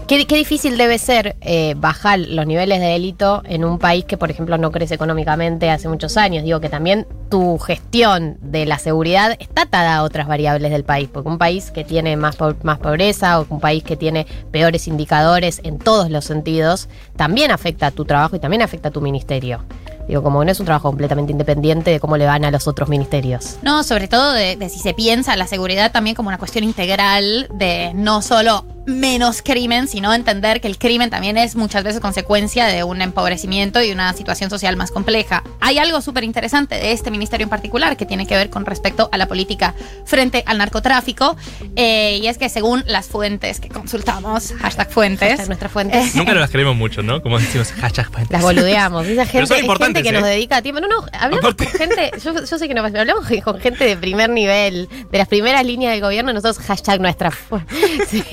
qué, 0.08 0.18
difícil 0.18 0.78
debe 0.78 0.98
ser 0.98 1.38
eh, 1.40 1.74
bajar 1.78 2.20
los 2.20 2.46
niveles 2.46 2.82
de 2.82 2.88
delito 2.88 3.42
en 3.46 3.64
un 3.64 3.80
país 3.80 4.04
que, 4.04 4.18
por 4.18 4.30
ejemplo, 4.30 4.58
no 4.58 4.72
crece 4.72 4.96
económicamente 4.96 5.70
hace 5.70 5.88
muchos 5.88 6.18
años. 6.18 6.44
Digo 6.44 6.60
que 6.60 6.68
también 6.68 7.08
tu 7.30 7.58
gestión 7.60 8.38
de 8.42 8.66
la 8.66 8.78
seguridad 8.78 9.38
está 9.40 9.64
atada 9.64 9.96
a 9.96 10.04
otras 10.04 10.28
variables 10.28 10.70
del 10.70 10.84
país, 10.84 11.08
porque 11.12 11.30
un 11.30 11.38
país 11.38 11.72
que 11.72 11.86
tiene 11.86 12.18
más, 12.18 12.38
más 12.64 12.80
pobreza 12.80 13.40
o 13.40 13.48
un 13.50 13.62
país 13.62 13.84
que 13.84 13.96
tiene 13.96 14.28
peores 14.52 14.86
indicadores 14.86 15.62
en 15.64 15.80
todos 15.80 16.10
los 16.10 16.26
sentidos, 16.26 16.90
también 17.16 17.52
afecta 17.52 17.88
a 17.88 17.92
tu 17.92 18.04
trabajo 18.04 18.36
y 18.36 18.40
también 18.40 18.62
afecta 18.62 18.90
a 18.90 18.92
tu 18.92 19.00
ministerio. 19.00 19.62
Digo, 20.08 20.22
como 20.22 20.44
no 20.44 20.52
es 20.52 20.60
un 20.60 20.66
trabajo 20.66 20.90
completamente 20.90 21.32
independiente 21.32 21.92
de 21.92 22.00
cómo 22.00 22.18
le 22.18 22.26
van 22.26 22.46
a 22.46 22.52
los 22.52 22.68
otros 22.68 22.90
ministerios. 22.90 23.58
No, 23.62 23.84
sobre 23.84 24.08
todo 24.08 24.34
de 24.34 24.58
si 24.70 24.80
se 24.80 24.94
piensa 24.94 25.36
la 25.36 25.48
seguridad 25.48 25.92
también 25.92 26.16
como 26.16 26.30
una 26.30 26.38
cuestión 26.38 26.64
integral 26.64 27.48
de 27.54 27.92
no 27.94 28.22
solo 28.22 28.66
menos 28.86 29.42
crimen, 29.42 29.88
sino 29.88 30.14
entender 30.14 30.62
que 30.62 30.68
el 30.68 30.78
crimen 30.78 31.10
también 31.10 31.38
es 31.38 31.56
muchas 31.56 31.84
veces 31.84 32.00
consecuencia 32.02 32.66
de 32.68 32.84
un 32.84 33.02
empobrecimiento 33.02 33.82
y 33.82 33.92
una 33.92 34.14
situación 34.14 34.50
social 34.50 34.76
más 34.78 34.92
compleja. 34.92 35.44
Hay 35.60 35.78
algo 35.80 36.02
súper 36.02 36.24
interesante 36.24 36.76
de 36.76 36.92
este 36.92 37.10
ministerio 37.12 37.46
en 37.46 37.50
particular 37.50 37.98
que 37.98 38.06
tiene 38.06 38.28
que 38.28 38.36
ver 38.36 38.50
con 38.50 38.66
respecto 38.66 39.10
a 39.12 39.18
la 39.18 39.28
política 39.28 39.74
frente 40.06 40.44
al 40.46 40.60
narcotráfico, 40.60 41.36
eh, 41.76 42.20
y 42.22 42.28
es 42.28 42.38
que 42.38 42.48
según 42.50 42.84
las 42.86 43.08
fuentes 43.08 43.60
que 43.60 43.70
consultamos, 43.70 44.54
hashtag 44.60 44.92
fuentes, 44.92 45.30
Hashtag 45.30 45.48
nuestras 45.48 45.72
fuentes. 45.72 46.16
Nunca 46.16 46.32
nos 46.34 46.42
las 46.42 46.52
creemos 46.52 46.76
mucho, 46.76 47.02
¿no? 47.02 47.22
Como 47.22 47.40
decimos, 47.40 47.72
hashtag 47.72 48.06
fuentes. 48.12 48.32
Las 48.32 48.42
boludeamos. 48.44 49.06
Esa 49.08 49.24
Pero 49.26 49.48
gente, 49.48 49.48
son 49.66 49.72
es 49.72 49.78
gente 49.80 50.04
que 50.04 50.10
¿eh? 50.10 50.12
nos 50.12 50.24
dedica 50.24 50.62
tiempo. 50.62 50.80
No, 50.82 50.88
no, 50.88 51.06
hablamos 51.12 51.40
Aparte- 51.44 51.66
con 51.66 51.74
gente. 51.80 52.12
Yo, 52.24 52.34
yo 52.46 52.58
sé 52.58 52.68
que 52.68 52.74
no 52.74 52.84
pasa, 52.84 53.00
hablamos 53.02 53.26
con 53.44 53.60
gente 53.60 53.84
de 53.86 53.98
primer 53.98 54.30
nivel, 54.30 54.88
de 55.12 55.18
las 55.18 55.28
primeras 55.28 55.66
líneas 55.66 55.94
del 55.94 56.02
gobierno. 56.02 56.32
Nosotros, 56.34 56.60
hashtag 56.66 57.02
nuestra 57.02 57.32
fu- 57.32 57.60
sí. 58.10 58.24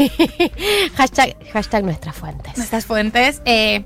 hashtag, 0.97 1.37
hashtag 1.53 1.85
nuestras 1.85 2.17
fuentes. 2.17 2.56
nuestras 2.56 2.87
fuentes. 2.87 3.43
eh, 3.44 3.84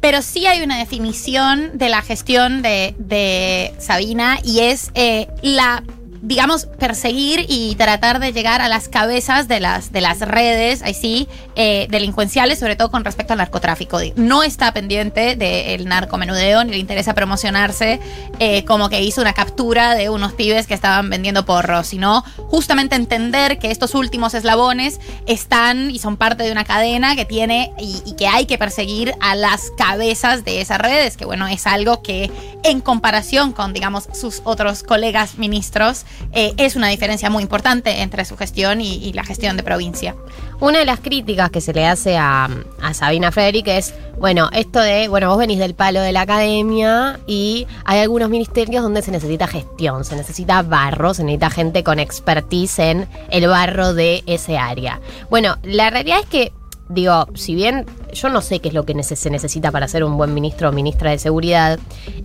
pero 0.00 0.20
sí 0.20 0.46
hay 0.46 0.62
una 0.62 0.76
definición 0.78 1.78
de 1.78 1.88
la 1.88 2.02
gestión 2.02 2.60
de, 2.60 2.94
de 2.98 3.72
Sabina 3.78 4.38
y 4.44 4.60
es 4.60 4.90
eh, 4.94 5.28
la 5.40 5.82
digamos, 6.24 6.66
perseguir 6.78 7.44
y 7.48 7.74
tratar 7.74 8.18
de 8.18 8.32
llegar 8.32 8.62
a 8.62 8.68
las 8.68 8.88
cabezas 8.88 9.46
de 9.46 9.60
las, 9.60 9.92
de 9.92 10.00
las 10.00 10.20
redes, 10.20 10.82
ahí 10.82 10.94
sí, 10.94 11.28
eh, 11.54 11.86
delincuenciales, 11.90 12.58
sobre 12.58 12.76
todo 12.76 12.90
con 12.90 13.04
respecto 13.04 13.34
al 13.34 13.38
narcotráfico. 13.38 14.00
No 14.16 14.42
está 14.42 14.72
pendiente 14.72 15.36
del 15.36 15.86
narcomenudeo, 15.86 16.64
ni 16.64 16.72
le 16.72 16.78
interesa 16.78 17.14
promocionarse 17.14 18.00
eh, 18.38 18.64
como 18.64 18.88
que 18.88 19.02
hizo 19.02 19.20
una 19.20 19.34
captura 19.34 19.94
de 19.94 20.08
unos 20.08 20.32
pibes 20.32 20.66
que 20.66 20.72
estaban 20.72 21.10
vendiendo 21.10 21.44
porros, 21.44 21.88
sino 21.88 22.24
justamente 22.48 22.96
entender 22.96 23.58
que 23.58 23.70
estos 23.70 23.94
últimos 23.94 24.32
eslabones 24.32 25.00
están 25.26 25.90
y 25.90 25.98
son 25.98 26.16
parte 26.16 26.42
de 26.42 26.52
una 26.52 26.64
cadena 26.64 27.16
que 27.16 27.26
tiene 27.26 27.72
y, 27.78 28.02
y 28.06 28.14
que 28.16 28.28
hay 28.28 28.46
que 28.46 28.56
perseguir 28.56 29.14
a 29.20 29.34
las 29.34 29.70
cabezas 29.76 30.44
de 30.44 30.62
esas 30.62 30.78
redes, 30.78 31.18
que 31.18 31.26
bueno, 31.26 31.46
es 31.48 31.66
algo 31.66 32.02
que 32.02 32.30
en 32.62 32.80
comparación 32.80 33.52
con, 33.52 33.74
digamos, 33.74 34.08
sus 34.14 34.40
otros 34.44 34.82
colegas 34.82 35.36
ministros, 35.36 36.06
eh, 36.32 36.52
es 36.56 36.76
una 36.76 36.88
diferencia 36.88 37.30
muy 37.30 37.42
importante 37.42 38.02
entre 38.02 38.24
su 38.24 38.36
gestión 38.36 38.80
y, 38.80 39.12
la 39.12 39.24
gestión 39.24 39.56
de 39.56 39.62
provincia. 39.62 40.16
Una 40.60 40.80
de 40.80 40.84
las 40.84 40.98
críticas 40.98 41.50
que 41.50 41.60
se 41.60 41.72
le 41.72 41.86
hace 41.86 42.16
a, 42.16 42.48
a 42.82 42.94
Sabina 42.94 43.30
Frederick 43.30 43.68
es, 43.68 43.94
bueno, 44.18 44.48
esto 44.52 44.80
de, 44.80 45.08
bueno, 45.08 45.28
vos 45.28 45.38
venís 45.38 45.58
del 45.58 45.74
palo 45.74 46.00
de 46.00 46.12
la 46.12 46.22
academia 46.22 47.20
y 47.26 47.66
hay 47.84 48.00
algunos 48.00 48.30
ministerios 48.30 48.82
donde 48.82 49.02
se 49.02 49.10
necesita 49.10 49.46
gestión, 49.46 50.04
se 50.04 50.16
necesita 50.16 50.62
barro, 50.62 51.14
se 51.14 51.22
necesita 51.22 51.50
gente 51.50 51.84
con 51.84 52.00
expertise 52.00 52.78
en 52.80 53.08
el 53.30 53.46
barro 53.46 53.94
de 53.94 54.22
ese 54.26 54.58
área. 54.58 55.00
Bueno, 55.30 55.56
la 55.62 55.90
realidad 55.90 56.20
es 56.20 56.26
que, 56.26 56.52
digo, 56.94 57.26
si 57.34 57.54
bien 57.54 57.86
yo 58.12 58.28
no 58.28 58.40
sé 58.40 58.60
qué 58.60 58.68
es 58.68 58.74
lo 58.74 58.84
que 58.84 59.00
se 59.02 59.30
necesita 59.30 59.70
para 59.70 59.88
ser 59.88 60.04
un 60.04 60.16
buen 60.16 60.32
ministro 60.32 60.68
o 60.68 60.72
ministra 60.72 61.10
de 61.10 61.18
seguridad, 61.18 61.78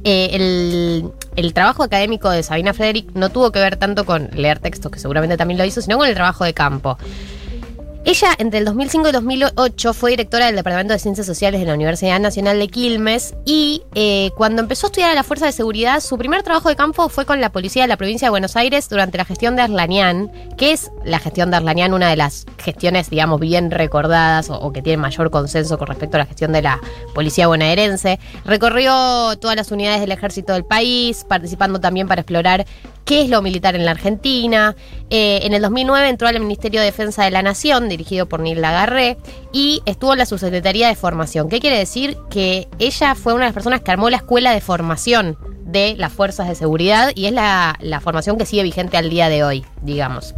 eh, 0.04 0.30
el, 0.34 1.12
el 1.36 1.54
trabajo 1.54 1.84
académico 1.84 2.30
de 2.30 2.44
Sabina 2.44 2.74
Frederick 2.74 3.12
no 3.14 3.30
tuvo 3.30 3.52
que 3.52 3.60
ver 3.60 3.76
tanto 3.78 4.06
con 4.06 4.30
leer 4.34 4.60
textos, 4.60 4.92
que 4.92 5.00
seguramente 5.00 5.38
también 5.38 5.58
lo 5.58 5.66
hizo, 5.66 5.82
sino 5.82 5.98
con 5.98 6.08
el 6.08 6.14
trabajo 6.14 6.44
de 6.44 6.54
campo. 6.54 6.98
Ella, 8.06 8.30
entre 8.38 8.60
el 8.60 8.66
2005 8.66 9.10
y 9.10 9.12
2008, 9.12 9.94
fue 9.94 10.12
directora 10.12 10.46
del 10.46 10.56
Departamento 10.56 10.94
de 10.94 11.00
Ciencias 11.00 11.28
Sociales 11.28 11.60
de 11.60 11.68
la 11.68 11.74
Universidad 11.74 12.18
Nacional 12.20 12.58
de 12.58 12.70
Quilmes 12.70 13.36
y 13.46 13.84
eh, 13.94 14.32
cuando 14.38 14.62
empezó 14.62 14.88
a 14.88 14.90
estudiar 14.90 15.12
a 15.12 15.16
la 15.16 15.24
Fuerza 15.24 15.46
de 15.46 15.52
Seguridad, 15.52 16.00
su 16.00 16.18
primer 16.18 16.42
trabajo 16.42 16.70
de 16.70 16.78
campo 16.78 17.10
fue 17.10 17.26
con 17.26 17.42
la 17.42 17.52
policía 17.52 17.84
de 17.84 17.90
la 17.90 17.98
provincia 17.98 18.28
de 18.28 18.30
Buenos 18.30 18.56
Aires 18.56 18.88
durante 18.88 19.18
la 19.18 19.26
gestión 19.26 19.58
de 19.58 19.64
Arlanian, 19.64 20.32
que 20.58 20.72
es 20.72 20.92
la 21.04 21.20
gestión 21.20 21.52
de 21.52 21.58
Arlanian, 21.58 21.94
una 21.94 22.10
de 22.10 22.16
las 22.16 22.46
gestiones, 22.58 23.10
digamos, 23.10 23.42
bien 23.42 23.70
recordadas 23.70 24.50
o, 24.50 24.56
o 24.56 24.72
que 24.72 24.82
tiene 24.82 24.98
mayor 24.98 25.30
consenso 25.30 25.78
con 25.78 25.88
respecto 25.88 26.16
a 26.16 26.20
la 26.20 26.26
gestión 26.26 26.54
de 26.54 26.62
la 26.62 26.80
policía 27.14 27.48
bonaerense. 27.48 28.18
Recorrió 28.46 29.38
todas 29.40 29.58
las 29.58 29.72
unidades 29.72 30.00
del 30.00 30.14
ejército 30.14 30.54
del 30.54 30.64
país, 30.64 31.26
participando 31.28 31.82
también 31.82 32.08
para 32.08 32.22
explorar 32.22 32.66
qué 33.10 33.24
es 33.24 33.30
lo 33.30 33.42
militar 33.42 33.76
en 33.76 33.86
la 33.86 33.92
Argentina. 33.92 34.76
Eh, 35.10 35.40
en 35.42 35.54
el 35.54 35.64
2009 35.64 36.10
entró 36.10 36.28
al 36.28 36.40
Ministerio 36.40 36.80
de 36.80 36.86
Defensa 36.86 37.24
de 37.24 37.32
la 37.32 37.42
Nación, 37.42 37.89
dirigido 37.90 38.28
por 38.28 38.40
Neil 38.40 38.62
Lagarré, 38.62 39.18
y 39.52 39.82
estuvo 39.86 40.14
en 40.14 40.20
la 40.20 40.26
Subsecretaría 40.26 40.88
de 40.88 40.96
Formación. 40.96 41.50
¿Qué 41.50 41.60
quiere 41.60 41.78
decir? 41.78 42.18
Que 42.30 42.68
ella 42.80 43.16
fue 43.16 43.34
una 43.34 43.44
de 43.44 43.50
las 43.50 43.54
personas 43.54 43.82
que 43.82 43.92
armó 43.92 44.10
la 44.10 44.18
escuela 44.18 44.52
de 44.52 44.62
formación 44.62 45.38
de 45.66 45.96
las 45.98 46.12
fuerzas 46.14 46.48
de 46.48 46.56
seguridad 46.56 47.12
y 47.14 47.26
es 47.26 47.34
la 47.34 48.02
formación 48.02 48.38
que 48.38 48.46
sigue 48.46 48.64
vigente 48.64 48.98
al 48.98 49.10
día 49.10 49.30
de 49.30 49.44
hoy, 49.44 49.66
digamos. 49.82 50.34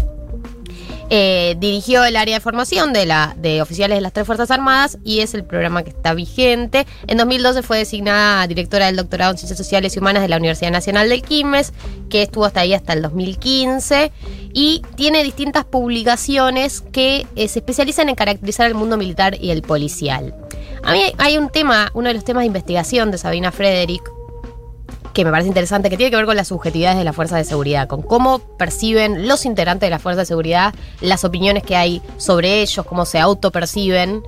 Eh, 1.13 1.57
dirigió 1.59 2.05
el 2.05 2.15
área 2.15 2.35
de 2.35 2.39
formación 2.39 2.93
de, 2.93 3.05
la, 3.05 3.35
de 3.37 3.61
oficiales 3.61 3.97
de 3.97 4.01
las 4.01 4.13
tres 4.13 4.25
Fuerzas 4.25 4.49
Armadas 4.49 4.97
y 5.03 5.19
es 5.19 5.33
el 5.33 5.43
programa 5.43 5.83
que 5.83 5.89
está 5.89 6.13
vigente. 6.13 6.87
En 7.05 7.17
2012 7.17 7.63
fue 7.63 7.79
designada 7.79 8.47
directora 8.47 8.85
del 8.85 8.95
doctorado 8.95 9.31
en 9.31 9.37
Ciencias 9.37 9.57
Sociales 9.57 9.93
y 9.93 9.99
Humanas 9.99 10.21
de 10.21 10.29
la 10.29 10.37
Universidad 10.37 10.71
Nacional 10.71 11.09
del 11.09 11.21
Quilmes, 11.21 11.73
que 12.09 12.21
estuvo 12.21 12.45
hasta 12.45 12.61
ahí 12.61 12.73
hasta 12.73 12.93
el 12.93 13.01
2015 13.01 14.09
y 14.53 14.83
tiene 14.95 15.21
distintas 15.25 15.65
publicaciones 15.65 16.79
que 16.79 17.27
eh, 17.35 17.49
se 17.49 17.59
especializan 17.59 18.07
en 18.07 18.15
caracterizar 18.15 18.67
el 18.67 18.75
mundo 18.75 18.95
militar 18.95 19.35
y 19.37 19.51
el 19.51 19.63
policial. 19.63 20.33
A 20.81 20.93
mí 20.93 21.01
hay 21.17 21.37
un 21.37 21.49
tema, 21.49 21.91
uno 21.93 22.07
de 22.07 22.13
los 22.13 22.23
temas 22.23 22.43
de 22.43 22.47
investigación 22.47 23.11
de 23.11 23.17
Sabina 23.17 23.51
Frederick, 23.51 24.09
que 25.13 25.25
me 25.25 25.31
parece 25.31 25.47
interesante, 25.47 25.89
que 25.89 25.97
tiene 25.97 26.09
que 26.09 26.17
ver 26.17 26.25
con 26.25 26.35
las 26.35 26.47
subjetividades 26.47 26.97
de 26.97 27.03
las 27.03 27.15
fuerzas 27.15 27.39
de 27.39 27.43
seguridad, 27.43 27.87
con 27.87 28.01
cómo 28.01 28.39
perciben 28.39 29.27
los 29.27 29.45
integrantes 29.45 29.87
de 29.87 29.91
las 29.91 30.01
fuerzas 30.01 30.23
de 30.23 30.25
seguridad, 30.27 30.73
las 31.01 31.23
opiniones 31.23 31.63
que 31.63 31.75
hay 31.75 32.01
sobre 32.17 32.61
ellos, 32.61 32.85
cómo 32.85 33.05
se 33.05 33.19
autoperciben. 33.19 34.23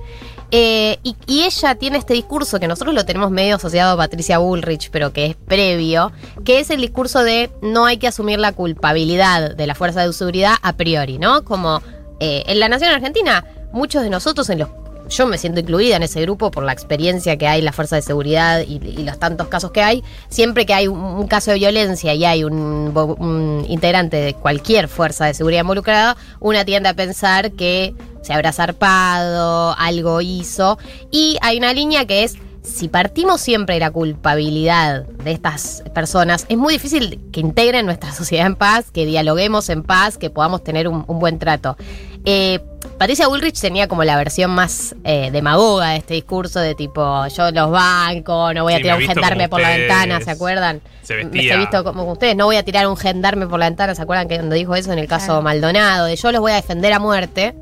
Eh, 0.50 0.98
y, 1.02 1.16
ella 1.42 1.74
tiene 1.74 1.98
este 1.98 2.14
discurso 2.14 2.60
que 2.60 2.68
nosotros 2.68 2.94
lo 2.94 3.04
tenemos 3.04 3.30
medio 3.30 3.56
asociado 3.56 3.94
a 3.94 3.96
Patricia 3.96 4.38
Bullrich, 4.38 4.90
pero 4.90 5.12
que 5.12 5.26
es 5.26 5.34
previo, 5.36 6.12
que 6.44 6.60
es 6.60 6.70
el 6.70 6.80
discurso 6.80 7.24
de 7.24 7.50
no 7.60 7.86
hay 7.86 7.96
que 7.96 8.06
asumir 8.06 8.38
la 8.38 8.52
culpabilidad 8.52 9.56
de 9.56 9.66
la 9.66 9.74
fuerza 9.74 10.06
de 10.06 10.12
seguridad 10.12 10.54
a 10.62 10.74
priori, 10.74 11.18
¿no? 11.18 11.44
Como 11.44 11.82
eh, 12.20 12.44
en 12.46 12.60
la 12.60 12.68
nación 12.68 12.92
argentina, 12.92 13.44
muchos 13.72 14.02
de 14.02 14.10
nosotros 14.10 14.48
en 14.50 14.60
los 14.60 14.68
yo 15.08 15.26
me 15.26 15.38
siento 15.38 15.60
incluida 15.60 15.96
en 15.96 16.02
ese 16.02 16.20
grupo 16.22 16.50
por 16.50 16.64
la 16.64 16.72
experiencia 16.72 17.36
que 17.36 17.46
hay 17.46 17.62
la 17.62 17.72
fuerza 17.72 17.96
de 17.96 18.02
seguridad 18.02 18.60
y, 18.60 18.78
los 19.04 19.18
tantos 19.18 19.48
casos 19.48 19.70
que 19.70 19.82
hay. 19.82 20.02
Siempre 20.28 20.66
que 20.66 20.74
hay 20.74 20.88
un, 20.88 21.26
caso 21.26 21.50
de 21.50 21.58
violencia 21.58 22.14
y 22.14 22.24
hay 22.24 22.44
un, 22.44 23.64
integrante 23.68 24.16
de 24.16 24.34
cualquier 24.34 24.88
fuerza 24.88 25.26
de 25.26 25.34
seguridad 25.34 25.62
involucrada, 25.62 26.16
una 26.40 26.64
tiende 26.64 26.88
a 26.88 26.94
pensar 26.94 27.52
que 27.52 27.94
se 28.22 28.32
habrá 28.32 28.52
zarpado, 28.52 29.74
algo 29.78 30.20
hizo. 30.20 30.78
Y 31.10 31.36
hay 31.42 31.58
una 31.58 31.72
línea 31.72 32.06
que 32.06 32.24
es, 32.24 32.36
si 32.62 32.88
partimos 32.88 33.40
siempre 33.40 33.74
de 33.74 33.80
la 33.80 33.90
culpabilidad 33.90 35.04
de 35.06 35.32
estas 35.32 35.82
personas, 35.94 36.46
es 36.48 36.56
muy 36.56 36.74
difícil 36.74 37.20
que 37.32 37.40
integren 37.40 37.84
nuestra 37.84 38.12
sociedad 38.14 38.46
en 38.46 38.56
paz, 38.56 38.90
que 38.90 39.04
dialoguemos 39.04 39.68
en 39.68 39.82
paz, 39.82 40.16
que 40.16 40.30
podamos 40.30 40.64
tener 40.64 40.88
un, 40.88 41.04
un 41.06 41.18
buen 41.18 41.38
trato. 41.38 41.76
Eh, 42.24 42.60
Patricia 42.98 43.26
Bullrich 43.28 43.60
tenía 43.60 43.88
como 43.88 44.04
la 44.04 44.16
versión 44.16 44.52
más 44.52 44.94
eh, 45.04 45.30
demagoga 45.32 45.90
de 45.90 45.96
este 45.96 46.14
discurso 46.14 46.60
de 46.60 46.74
tipo, 46.74 47.26
yo 47.26 47.50
los 47.50 47.70
banco, 47.70 48.54
no 48.54 48.62
voy 48.62 48.74
a 48.74 48.76
Sí, 48.76 48.82
tirar 48.82 48.98
me 48.98 49.04
un 49.04 49.10
gendarme 49.10 49.48
por 49.48 49.60
la 49.60 49.70
ventana, 49.76 50.20
¿se 50.20 50.30
acuerdan? 50.30 50.80
Se 51.02 51.16
Me 51.16 51.24
vestía. 51.24 51.54
he 51.54 51.58
visto 51.58 51.82
como 51.84 52.04
ustedes, 52.10 52.36
no 52.36 52.46
voy 52.46 52.56
a 52.56 52.62
tirar 52.62 52.86
un 52.86 52.96
gendarme 52.96 53.46
por 53.46 53.58
la 53.58 53.66
ventana, 53.66 53.94
¿se 53.94 54.02
acuerdan 54.02 54.28
que 54.28 54.36
cuando 54.36 54.54
dijo 54.54 54.74
eso 54.76 54.92
en 54.92 54.98
el 55.00 55.08
caso 55.08 55.26
Claro. 55.26 55.42
Maldonado, 55.42 56.06
de 56.06 56.16
yo 56.16 56.30
los 56.32 56.40
voy 56.40 56.52
a 56.52 56.56
defender 56.56 56.92
a 56.92 56.98
muerte? 57.00 57.54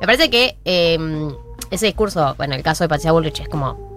Me 0.00 0.06
parece 0.06 0.30
que 0.30 0.56
eh, 0.64 0.98
ese 1.70 1.86
discurso, 1.86 2.34
bueno, 2.38 2.54
el 2.54 2.62
caso 2.62 2.82
de 2.84 2.88
Patricia 2.88 3.12
Bullrich 3.12 3.40
es 3.40 3.48
como, 3.48 3.87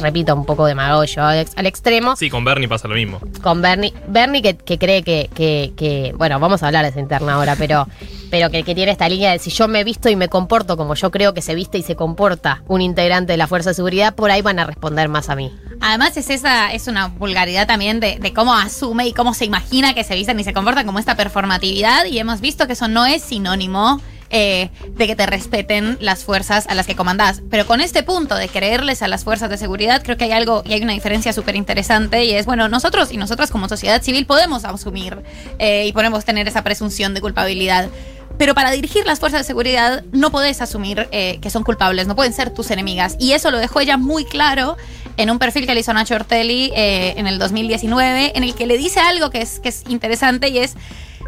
repito, 0.00 0.34
un 0.34 0.44
poco 0.44 0.66
demagogo 0.66 1.04
al, 1.18 1.38
ex- 1.38 1.56
al 1.56 1.66
extremo 1.66 2.16
Sí, 2.16 2.30
con 2.30 2.44
Bernie 2.44 2.68
pasa 2.68 2.88
lo 2.88 2.94
mismo. 2.94 3.20
con 3.42 3.62
Bernie. 3.62 3.92
Bernie 4.08 4.42
que, 4.42 4.56
que 4.56 4.78
cree 4.78 5.02
que, 5.02 5.28
que- 5.34 5.72
que- 5.76 6.12
Bueno, 6.16 6.38
vamos 6.40 6.62
a 6.62 6.66
hablar 6.66 6.84
de 6.84 6.90
esa 6.90 7.00
interna 7.00 7.34
ahora, 7.34 7.56
pero, 7.56 7.86
pero 8.30 8.50
que, 8.50 8.62
que 8.62 8.74
tiene 8.74 8.92
esta 8.92 9.08
línea 9.08 9.32
de 9.32 9.38
si 9.38 9.50
yo 9.50 9.68
me 9.68 9.84
visto 9.84 10.08
y 10.08 10.16
me 10.16 10.28
comporto 10.28 10.76
como 10.76 10.94
yo 10.94 11.10
creo 11.10 11.34
que 11.34 11.42
se 11.42 11.54
viste 11.54 11.78
y 11.78 11.82
se 11.82 11.96
comporta 11.96 12.62
un 12.68 12.80
integrante 12.80 13.32
de 13.32 13.36
la 13.36 13.46
Fuerza 13.46 13.70
de 13.70 13.74
Seguridad, 13.74 14.14
por 14.14 14.30
ahí 14.30 14.42
van 14.42 14.58
a 14.58 14.64
responder 14.66 15.08
más 15.08 15.28
a 15.28 15.36
mí. 15.36 15.52
Además 15.80 16.16
es 16.16 16.30
esa, 16.30 16.72
es 16.72 16.86
una 16.88 17.08
vulgaridad 17.08 17.66
también 17.66 18.00
de, 18.00 18.18
de 18.18 18.32
cómo 18.32 18.54
asume 18.54 19.06
y 19.06 19.12
cómo 19.12 19.34
se 19.34 19.44
imagina 19.44 19.94
que 19.94 20.04
se 20.04 20.14
visten 20.14 20.40
y 20.40 20.44
se 20.44 20.52
comportan 20.54 20.86
como 20.86 20.98
esta 20.98 21.16
performatividad 21.16 22.06
y 22.06 22.18
hemos 22.18 22.40
visto 22.40 22.66
que 22.66 22.72
eso 22.72 22.88
no 22.88 23.04
es 23.06 23.22
sinónimo 23.22 24.00
eh, 24.38 24.68
de 24.90 25.06
que 25.06 25.16
te 25.16 25.24
respeten 25.24 25.96
las 25.98 26.22
fuerzas 26.22 26.66
a 26.66 26.74
las 26.74 26.86
que 26.86 26.94
comandás. 26.94 27.40
Pero 27.50 27.66
con 27.66 27.80
este 27.80 28.02
punto 28.02 28.34
de 28.34 28.50
creerles 28.50 29.00
a 29.00 29.08
las 29.08 29.24
fuerzas 29.24 29.48
de 29.48 29.56
seguridad, 29.56 30.02
creo 30.02 30.18
que 30.18 30.24
hay 30.24 30.32
algo 30.32 30.62
y 30.66 30.74
hay 30.74 30.82
una 30.82 30.92
diferencia 30.92 31.32
súper 31.32 31.56
interesante 31.56 32.22
y 32.26 32.32
es, 32.32 32.44
bueno, 32.44 32.68
nosotros 32.68 33.10
y 33.12 33.16
nosotras 33.16 33.50
como 33.50 33.66
sociedad 33.66 34.02
civil 34.02 34.26
podemos 34.26 34.66
asumir 34.66 35.22
eh, 35.58 35.86
y 35.86 35.92
podemos 35.94 36.26
tener 36.26 36.46
esa 36.48 36.62
presunción 36.62 37.14
de 37.14 37.22
culpabilidad. 37.22 37.88
Pero 38.36 38.54
para 38.54 38.70
dirigir 38.72 39.06
las 39.06 39.20
fuerzas 39.20 39.40
de 39.40 39.44
seguridad 39.44 40.04
no 40.12 40.30
podés 40.30 40.60
asumir 40.60 41.08
eh, 41.12 41.38
que 41.40 41.48
son 41.48 41.64
culpables, 41.64 42.06
no 42.06 42.14
pueden 42.14 42.34
ser 42.34 42.50
tus 42.50 42.70
enemigas. 42.70 43.16
Y 43.18 43.32
eso 43.32 43.50
lo 43.50 43.56
dejó 43.56 43.80
ella 43.80 43.96
muy 43.96 44.26
claro 44.26 44.76
en 45.16 45.30
un 45.30 45.38
perfil 45.38 45.66
que 45.66 45.72
le 45.72 45.80
hizo 45.80 45.94
Nacho 45.94 46.14
Ortelli 46.14 46.72
en 46.74 47.26
el 47.26 47.38
2019, 47.38 48.32
en 48.36 48.44
el 48.44 48.54
que 48.54 48.66
le 48.66 48.76
dice 48.76 49.00
algo 49.00 49.30
que 49.30 49.40
es, 49.40 49.60
que 49.60 49.70
es 49.70 49.84
interesante 49.88 50.50
y 50.50 50.58
es... 50.58 50.76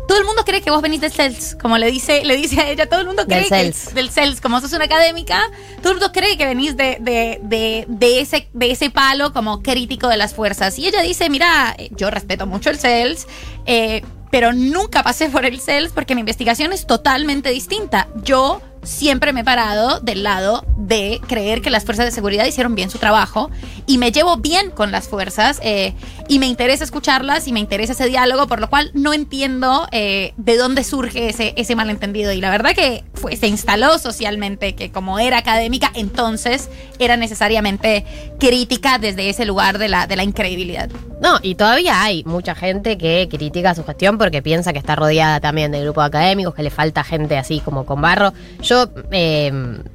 Todo 0.09 0.19
el 0.19 0.25
mundo 0.25 0.43
cree 0.45 0.63
que 0.63 0.71
vos 0.71 0.83
venís 0.83 1.01
del 1.01 1.13
CELS, 1.13 1.57
como 1.61 1.79
le 1.79 1.91
dice, 1.91 2.25
le 2.25 2.35
dice 2.37 2.61
a 2.61 2.69
ella, 2.69 2.89
todo 2.89 3.01
el 3.01 3.07
mundo 3.07 3.25
Del 3.25 3.47
cree 3.47 3.49
que 3.67 3.73
CELS. 3.73 3.95
del 3.95 4.11
CELS, 4.11 4.41
como 4.41 4.61
sos 4.61 4.73
una 4.73 4.87
académica, 4.87 5.49
todo 5.83 5.93
el 5.93 5.99
mundo 5.99 6.13
cree 6.13 6.37
que 6.37 6.47
venís 6.47 6.77
de, 6.77 6.97
de, 7.01 7.39
de, 7.43 7.85
de 7.87 8.21
ese, 8.21 8.49
de 8.55 8.71
ese 8.71 8.91
palo 8.91 9.33
como 9.33 9.63
crítico 9.63 10.09
de 10.09 10.17
las 10.17 10.35
fuerzas. 10.35 10.79
Y 10.79 10.87
ella 10.89 11.03
dice, 11.03 11.29
mira, 11.31 11.75
eh, 11.79 11.91
yo 11.95 12.11
respeto 12.11 12.47
mucho 12.47 12.71
el 12.71 12.79
CELS, 12.79 13.27
eh, 13.67 14.03
pero 14.31 14.53
nunca 14.53 15.03
pasé 15.03 15.29
por 15.29 15.45
el 15.45 15.61
CELS 15.61 15.93
porque 15.93 16.15
mi 16.15 16.21
investigación 16.21 16.73
es 16.73 16.87
totalmente 16.87 17.51
distinta. 17.51 18.09
Yo 18.25 18.61
siempre 18.83 19.33
me 19.33 19.41
he 19.41 19.45
parado 19.45 20.01
del 20.01 20.23
lado 20.23 20.65
de 20.77 21.21
creer 21.27 21.63
que 21.63 21.71
las 21.71 21.85
fuerzas 21.85 22.07
de 22.07 22.13
seguridad 22.13 22.47
hicieron 22.47 22.75
bien 22.75 22.91
su 22.91 22.99
trabajo 22.99 23.51
y 23.87 23.99
me 23.99 24.13
llevo 24.13 24.37
bien 24.37 24.71
con 24.71 24.93
las 24.93 25.09
fuerzas 25.09 25.61
eh, 25.63 25.95
y 26.29 26.39
me 26.39 26.47
interesa 26.47 26.85
escucharlas 26.85 27.49
y 27.49 27.53
me 27.53 27.61
interesa 27.61 27.93
ese 27.93 28.07
diálogo, 28.07 28.47
por 28.47 28.61
lo 28.61 28.69
cual 28.69 28.91
no 28.95 29.13
entiendo 29.13 29.89
eh, 29.93 30.35
de 30.37 30.57
dónde 30.57 30.85
surge 30.85 31.29
ese, 31.29 31.55
ese 31.57 31.75
malentendido. 31.75 32.33
Y 32.33 32.41
la 32.41 32.51
verdad 32.51 32.75
que 32.75 33.05
fue, 33.19 33.37
se 33.37 33.49
instaló 33.49 33.99
socialmente 33.99 34.75
que 34.75 34.91
como 34.91 35.19
era 35.19 35.39
académica, 35.39 35.91
entonces 35.95 36.69
era 36.99 37.17
necesariamente 37.17 38.05
crítica 38.39 38.99
desde 38.99 39.29
ese 39.29 39.45
lugar 39.45 39.79
de 39.79 39.89
la, 39.89 40.07
de 40.07 40.17
la 40.17 40.25
incredibilidad. 40.25 40.89
No, 41.21 41.39
y 41.43 41.57
todavía 41.57 42.01
hay 42.03 42.23
mucha 42.25 42.55
gente 42.55 42.97
que 42.97 43.29
critica 43.29 43.75
su 43.75 43.85
gestión 43.85 44.19
porque 44.19 44.41
piensa 44.41 44.73
que 44.73 44.79
está 44.79 44.95
rodeada 44.95 45.41
también 45.41 45.73
de 45.73 45.81
grupos 45.81 46.05
académicos, 46.05 46.55
que 46.55 46.63
le 46.63 46.71
falta 46.71 47.03
gente 47.03 47.37
así 47.37 47.59
como 47.61 47.85
con 47.85 48.01
barro. 48.01 48.33
Yo 48.63 48.89
eh, 49.11 49.51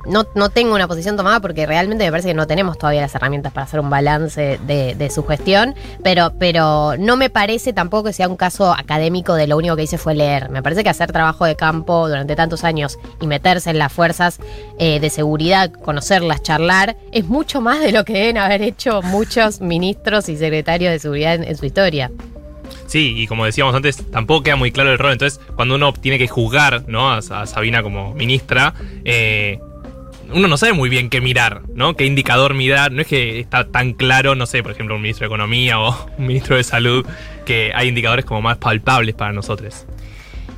no, 0.06 0.26
no 0.36 0.50
tengo 0.50 0.76
una 0.76 0.88
posición 0.88 1.16
tomada 1.16 1.40
porque 1.40 1.66
realmente 1.66 2.04
me 2.04 2.12
parece 2.12 2.30
que 2.30 2.34
no 2.34 2.46
tenemos 2.46 2.78
todavía 2.78 3.02
las 3.02 3.16
herramientas 3.16 3.54
para 3.54 3.66
hacer 3.66 3.80
un 3.80 3.90
balance 3.90 4.60
de, 4.68 4.96
de 4.96 5.10
su 5.10 5.24
gestión, 5.26 5.76
pero, 6.04 6.34
pero 6.38 6.98
no 6.98 7.16
me 7.16 7.30
parece 7.30 7.72
tampoco 7.72 8.06
que 8.06 8.14
sea 8.14 8.28
un 8.28 8.36
caso 8.36 8.74
académico 8.74 9.36
de 9.36 9.48
lo 9.48 9.56
único 9.56 9.78
que 9.78 9.84
hice 9.84 9.98
fue 9.98 10.16
leer. 10.16 10.50
Me 10.50 10.62
parece 10.62 10.84
que 10.84 10.90
hacer 10.90 11.14
trabajo 11.14 11.46
de 11.46 11.56
campo 11.56 12.10
durante 12.10 12.36
tantos 12.36 12.66
años 12.66 13.00
y 13.22 13.28
meterse 13.28 13.70
en 13.70 13.80
las 13.80 13.92
fuerzas 13.92 14.40
eh, 14.80 15.00
de 15.00 15.10
seguridad, 15.10 15.72
conocerlas, 15.72 16.42
charlar, 16.42 16.98
es 17.12 17.26
mucho 17.26 17.62
más 17.62 17.80
de 17.80 17.92
lo 17.92 18.06
que 18.06 18.14
deben 18.14 18.38
haber 18.38 18.62
hecho 18.62 19.02
muchos 19.02 19.62
ministros 19.62 20.30
y 20.30 20.38
secretarios 20.38 20.92
de 20.92 21.00
seguridad 21.00 21.36
en, 21.36 21.44
en 21.44 21.58
su 21.58 21.66
historia. 21.66 22.12
Sí, 22.88 23.14
y 23.18 23.28
como 23.28 23.46
decíamos 23.46 23.74
antes, 23.76 24.04
tampoco 24.12 24.44
queda 24.44 24.56
muy 24.56 24.72
claro 24.72 24.92
el 24.92 25.00
rol. 25.00 25.14
Entonces, 25.14 25.40
cuando 25.56 25.76
uno 25.76 25.94
tiene 25.94 26.18
que 26.18 26.28
juzgar 26.28 26.84
¿no? 26.88 27.10
a, 27.12 27.18
a 27.18 27.48
Sabina 27.48 27.82
como 27.82 28.14
ministra, 28.14 28.74
eh, 29.06 29.60
uno 30.34 30.48
no 30.48 30.58
sabe 30.58 30.74
muy 30.74 30.90
bien 30.90 31.10
qué 31.10 31.22
mirar, 31.22 31.62
¿no? 31.74 31.96
Qué 31.96 32.06
indicador 32.06 32.54
mirar. 32.54 32.92
No 32.92 33.02
es 33.02 33.08
que 33.08 33.40
está 33.40 33.66
tan 33.66 33.94
claro, 33.94 34.36
no 34.36 34.46
sé, 34.46 34.64
por 34.64 34.72
ejemplo, 34.72 34.96
un 34.96 35.02
ministro 35.02 35.26
de 35.26 35.28
Economía 35.28 35.80
o 35.80 36.08
un 36.18 36.28
ministro 36.28 36.56
de 36.56 36.64
Salud, 36.64 37.06
que 37.46 37.72
hay 37.76 37.88
indicadores 37.88 38.26
como 38.26 38.42
más 38.42 38.58
palpables 38.58 39.16
para 39.16 39.34
nosotros. 39.34 39.86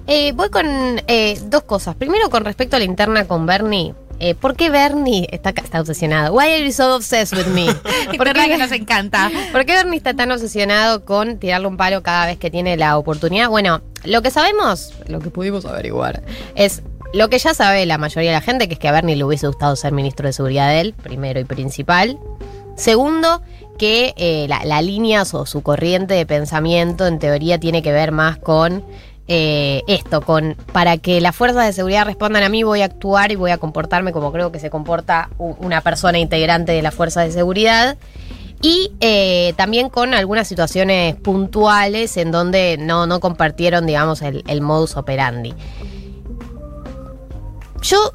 Eh, 0.07 0.33
voy 0.33 0.49
con 0.49 0.65
eh, 1.07 1.39
dos 1.45 1.63
cosas. 1.63 1.95
Primero, 1.95 2.29
con 2.29 2.45
respecto 2.45 2.75
a 2.75 2.79
la 2.79 2.85
interna 2.85 3.25
con 3.25 3.45
Bernie. 3.45 3.93
Eh, 4.19 4.33
¿Por 4.33 4.55
qué 4.55 4.69
Bernie 4.69 5.27
está, 5.31 5.49
está 5.49 5.81
obsesionado? 5.81 6.33
Why 6.33 6.45
are 6.45 6.65
you 6.65 6.71
so 6.71 6.95
obsessed 6.95 7.37
with 7.37 7.47
me? 7.47 7.65
¿Por 8.17 8.27
Verdad 8.27 8.43
que 8.45 8.51
qué, 8.51 8.57
nos 8.57 8.71
encanta. 8.71 9.29
¿Por 9.51 9.65
qué 9.65 9.73
Bernie 9.73 9.97
está 9.97 10.13
tan 10.13 10.31
obsesionado 10.31 11.03
con 11.03 11.37
tirarle 11.37 11.67
un 11.67 11.75
palo 11.75 12.01
cada 12.01 12.27
vez 12.27 12.37
que 12.37 12.49
tiene 12.49 12.77
la 12.77 12.97
oportunidad? 12.97 13.49
Bueno, 13.49 13.81
lo 14.05 14.21
que 14.21 14.31
sabemos, 14.31 14.93
lo 15.07 15.19
que 15.19 15.31
pudimos 15.31 15.65
averiguar, 15.65 16.23
es 16.55 16.81
lo 17.13 17.29
que 17.29 17.39
ya 17.39 17.53
sabe 17.53 17.85
la 17.85 17.97
mayoría 17.97 18.29
de 18.29 18.37
la 18.37 18.41
gente, 18.41 18.67
que 18.67 18.75
es 18.75 18.79
que 18.79 18.87
a 18.87 18.91
Bernie 18.93 19.15
le 19.15 19.23
hubiese 19.23 19.47
gustado 19.47 19.75
ser 19.75 19.91
ministro 19.91 20.27
de 20.27 20.33
seguridad 20.33 20.69
de 20.69 20.81
él, 20.81 20.93
primero 20.93 21.39
y 21.39 21.43
principal. 21.43 22.17
Segundo, 22.77 23.41
que 23.77 24.13
eh, 24.17 24.45
la, 24.47 24.63
la 24.63 24.81
línea 24.81 25.23
o 25.23 25.45
su 25.45 25.61
corriente 25.61 26.13
de 26.13 26.25
pensamiento 26.25 27.07
en 27.07 27.19
teoría 27.19 27.59
tiene 27.59 27.81
que 27.81 27.91
ver 27.91 28.11
más 28.11 28.37
con 28.37 28.83
eh, 29.27 29.81
esto, 29.87 30.21
con 30.21 30.55
para 30.71 30.97
que 30.97 31.19
las 31.19 31.35
fuerzas 31.35 31.65
de 31.65 31.73
seguridad 31.73 32.05
respondan 32.05 32.43
a 32.43 32.49
mí 32.49 32.63
voy 32.63 32.81
a 32.81 32.85
actuar 32.85 33.31
y 33.31 33.35
voy 33.35 33.51
a 33.51 33.57
comportarme 33.57 34.11
como 34.11 34.31
creo 34.31 34.51
que 34.51 34.59
se 34.59 34.69
comporta 34.69 35.29
una 35.37 35.81
persona 35.81 36.19
integrante 36.19 36.71
de 36.71 36.81
las 36.81 36.93
fuerzas 36.93 37.25
de 37.25 37.31
seguridad. 37.31 37.97
Y 38.61 38.91
eh, 38.99 39.53
también 39.57 39.89
con 39.89 40.13
algunas 40.13 40.47
situaciones 40.47 41.15
puntuales 41.15 42.17
en 42.17 42.31
donde 42.31 42.77
no, 42.79 43.05
no 43.05 43.19
compartieron, 43.19 43.85
digamos, 43.85 44.21
el, 44.21 44.43
el 44.47 44.61
modus 44.61 44.95
operandi. 44.95 45.53
Yo 47.81 48.11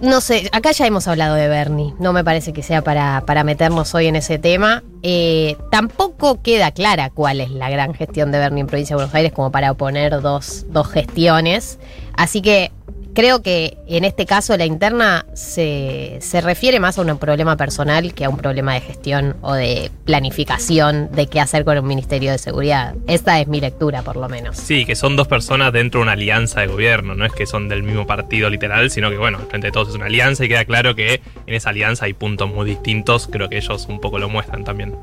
no 0.00 0.20
sé, 0.20 0.48
acá 0.52 0.72
ya 0.72 0.86
hemos 0.86 1.08
hablado 1.08 1.34
de 1.34 1.48
Bernie, 1.48 1.94
no 1.98 2.12
me 2.12 2.24
parece 2.24 2.52
que 2.52 2.62
sea 2.62 2.82
para, 2.82 3.22
para 3.26 3.44
meternos 3.44 3.94
hoy 3.94 4.06
en 4.06 4.16
ese 4.16 4.38
tema. 4.38 4.82
Eh, 5.02 5.56
tampoco 5.70 6.42
queda 6.42 6.70
clara 6.70 7.10
cuál 7.10 7.40
es 7.40 7.50
la 7.50 7.70
gran 7.70 7.94
gestión 7.94 8.32
de 8.32 8.38
Bernie 8.38 8.62
en 8.62 8.66
Provincia 8.66 8.94
de 8.94 9.02
Buenos 9.02 9.14
Aires 9.14 9.32
como 9.32 9.50
para 9.50 9.70
oponer 9.70 10.20
dos, 10.20 10.66
dos 10.70 10.88
gestiones. 10.88 11.78
Así 12.16 12.42
que 12.42 12.70
creo 13.14 13.42
que 13.42 13.78
en 13.86 14.04
este 14.04 14.26
caso 14.26 14.56
la 14.56 14.66
interna 14.66 15.24
se, 15.34 16.18
se 16.20 16.40
refiere 16.40 16.80
más 16.80 16.98
a 16.98 17.02
un 17.02 17.18
problema 17.18 17.56
personal 17.56 18.12
que 18.12 18.24
a 18.24 18.28
un 18.28 18.36
problema 18.36 18.74
de 18.74 18.80
gestión 18.80 19.36
o 19.40 19.54
de 19.54 19.90
planificación 20.04 21.10
de 21.12 21.26
qué 21.28 21.40
hacer 21.40 21.64
con 21.64 21.78
un 21.78 21.86
Ministerio 21.86 22.32
de 22.32 22.38
Seguridad. 22.38 22.94
Esta 23.06 23.40
es 23.40 23.46
mi 23.46 23.60
lectura, 23.60 24.02
por 24.02 24.16
lo 24.16 24.28
menos. 24.28 24.56
Sí, 24.56 24.84
que 24.84 24.96
son 24.96 25.16
dos 25.16 25.28
personas 25.28 25.72
dentro 25.72 26.00
de 26.00 26.02
una 26.02 26.12
alianza 26.12 26.60
de 26.60 26.66
gobierno, 26.66 27.14
no 27.14 27.24
es 27.24 27.32
que 27.32 27.46
son 27.46 27.68
del 27.68 27.82
mismo 27.82 28.06
partido 28.06 28.50
literal, 28.50 28.90
sino 28.90 29.10
que 29.10 29.16
bueno, 29.16 29.38
frente 29.48 29.68
de 29.68 29.72
todos 29.72 29.88
es 29.88 29.94
una 29.94 30.06
alianza 30.06 30.44
y 30.44 30.48
queda 30.48 30.64
claro 30.64 30.94
que 30.94 31.20
en 31.46 31.54
esa 31.54 31.70
alianza 31.70 32.06
hay 32.06 32.12
puntos 32.12 32.50
muy 32.50 32.66
distintos, 32.66 33.28
creo 33.30 33.48
que 33.48 33.56
ellos 33.56 33.86
un 33.88 34.00
poco 34.00 34.18
lo 34.18 34.28
muestran 34.28 34.64
también. 34.64 34.94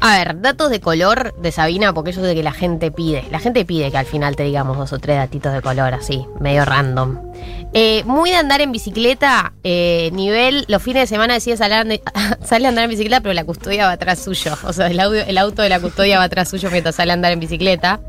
A 0.00 0.18
ver, 0.18 0.40
datos 0.40 0.70
de 0.70 0.80
color 0.80 1.34
de 1.34 1.50
Sabina, 1.50 1.92
porque 1.92 2.12
yo 2.12 2.22
sé 2.22 2.34
que 2.34 2.42
la 2.42 2.52
gente 2.52 2.92
pide. 2.92 3.24
La 3.30 3.40
gente 3.40 3.64
pide 3.64 3.90
que 3.90 3.96
al 3.96 4.06
final 4.06 4.36
te 4.36 4.44
digamos 4.44 4.76
dos 4.78 4.92
o 4.92 4.98
tres 4.98 5.16
datitos 5.16 5.52
de 5.52 5.60
color, 5.60 5.92
así, 5.94 6.24
medio 6.40 6.64
random. 6.64 7.27
Eh, 7.74 8.02
muy 8.06 8.30
de 8.30 8.36
andar 8.36 8.60
en 8.62 8.72
bicicleta, 8.72 9.52
eh, 9.62 10.08
nivel, 10.14 10.64
los 10.68 10.82
fines 10.82 11.02
de 11.02 11.06
semana 11.06 11.34
a 11.34 11.36
andar, 11.80 12.00
sale 12.44 12.64
a 12.66 12.68
andar 12.70 12.84
en 12.84 12.90
bicicleta, 12.90 13.20
pero 13.20 13.34
la 13.34 13.44
custodia 13.44 13.86
va 13.86 13.92
atrás 13.92 14.20
suyo. 14.20 14.56
O 14.64 14.72
sea, 14.72 14.86
el, 14.86 14.98
audio- 15.00 15.24
el 15.26 15.36
auto 15.38 15.60
de 15.62 15.68
la 15.68 15.78
custodia 15.78 16.18
va 16.18 16.24
atrás 16.24 16.48
suyo 16.48 16.70
mientras 16.70 16.94
sale 16.96 17.10
a 17.10 17.14
andar 17.14 17.32
en 17.32 17.40
bicicleta. 17.40 18.00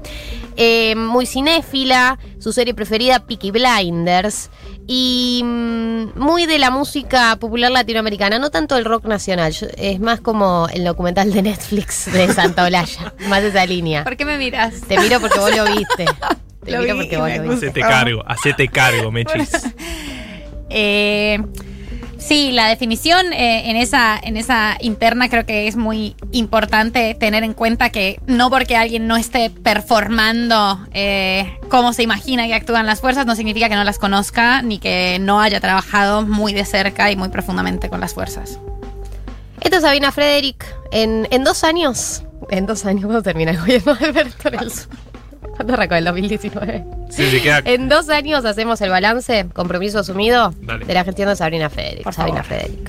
Eh, 0.55 0.95
muy 0.95 1.25
cinéfila, 1.25 2.19
su 2.39 2.51
serie 2.53 2.73
preferida, 2.73 3.19
Peaky 3.25 3.51
Blinders. 3.51 4.49
Y 4.87 5.41
mm, 5.43 6.17
muy 6.19 6.45
de 6.45 6.57
la 6.57 6.71
música 6.71 7.35
popular 7.35 7.69
latinoamericana, 7.69 8.39
no 8.39 8.49
tanto 8.49 8.75
el 8.77 8.85
rock 8.85 9.05
nacional, 9.05 9.53
es 9.77 9.99
más 9.99 10.19
como 10.21 10.67
el 10.73 10.83
documental 10.83 11.31
de 11.31 11.41
Netflix 11.43 12.11
de 12.11 12.33
Santa 12.33 12.63
Olalla, 12.63 13.13
más 13.27 13.43
esa 13.43 13.65
línea. 13.65 14.03
¿Por 14.03 14.17
qué 14.17 14.25
me 14.25 14.37
miras? 14.37 14.81
Te 14.87 14.97
miro 14.99 15.19
porque 15.19 15.37
vos 15.39 15.55
lo 15.55 15.65
viste. 15.65 16.05
Te 16.63 16.71
Lo 16.71 16.79
miro 16.79 16.93
vi 16.95 16.99
porque 17.01 17.15
y 17.15 17.17
vos 17.17 17.27
me 17.27 17.37
lo 17.37 17.43
viste. 17.51 17.67
Hacete 17.67 17.81
cargo, 17.81 18.23
hacete 18.27 18.67
cargo, 18.67 19.11
Mechis. 19.13 19.51
Eh, 20.69 21.41
sí, 22.17 22.51
la 22.51 22.67
definición 22.67 23.33
eh, 23.33 23.69
en, 23.69 23.75
esa, 23.75 24.19
en 24.21 24.37
esa 24.37 24.77
interna 24.81 25.29
creo 25.29 25.45
que 25.45 25.67
es 25.67 25.75
muy 25.75 26.15
importante 26.31 27.15
tener 27.15 27.43
en 27.43 27.53
cuenta 27.53 27.89
que 27.89 28.19
no 28.27 28.49
porque 28.49 28.75
alguien 28.75 29.07
no 29.07 29.17
esté 29.17 29.49
performando 29.49 30.85
eh, 30.93 31.57
cómo 31.69 31.93
se 31.93 32.03
imagina 32.03 32.45
que 32.45 32.53
actúan 32.53 32.85
las 32.85 33.01
fuerzas, 33.01 33.25
no 33.25 33.35
significa 33.35 33.69
que 33.69 33.75
no 33.75 33.83
las 33.83 33.97
conozca 33.97 34.61
ni 34.61 34.79
que 34.79 35.17
no 35.19 35.41
haya 35.41 35.59
trabajado 35.59 36.21
muy 36.23 36.53
de 36.53 36.65
cerca 36.65 37.09
y 37.11 37.15
muy 37.15 37.29
profundamente 37.29 37.89
con 37.89 37.99
las 37.99 38.13
fuerzas. 38.13 38.59
Esto 39.61 39.77
es 39.77 39.83
Sabina 39.83 40.11
Frederick. 40.11 40.65
En, 40.91 41.27
en 41.31 41.43
dos 41.43 41.63
años, 41.63 42.23
en 42.49 42.65
dos 42.65 42.85
años, 42.85 43.05
¿cuándo 43.05 43.21
termina 43.21 43.51
el 43.51 43.59
gobierno 43.59 43.95
de 43.95 44.05
Alberto 44.05 44.49
Nelson? 44.49 45.08
¿Cuándo 45.59 45.73
arrancó 45.73 45.95
el 45.95 46.05
2019? 46.05 46.85
Sí, 47.09 47.29
sí, 47.29 47.41
queda. 47.41 47.61
En 47.65 47.89
dos 47.89 48.07
años 48.07 48.45
hacemos 48.45 48.79
el 48.79 48.89
balance, 48.91 49.45
compromiso 49.53 49.99
asumido, 49.99 50.53
Dale. 50.61 50.85
de 50.85 50.93
la 50.93 51.03
gestión 51.03 51.27
de 51.27 51.35
Sabrina 51.35 51.69
Frederick. 51.69 52.03
Por 52.05 52.13
Sabrina 52.13 52.43
favor. 52.43 52.59
Frederick. 52.59 52.77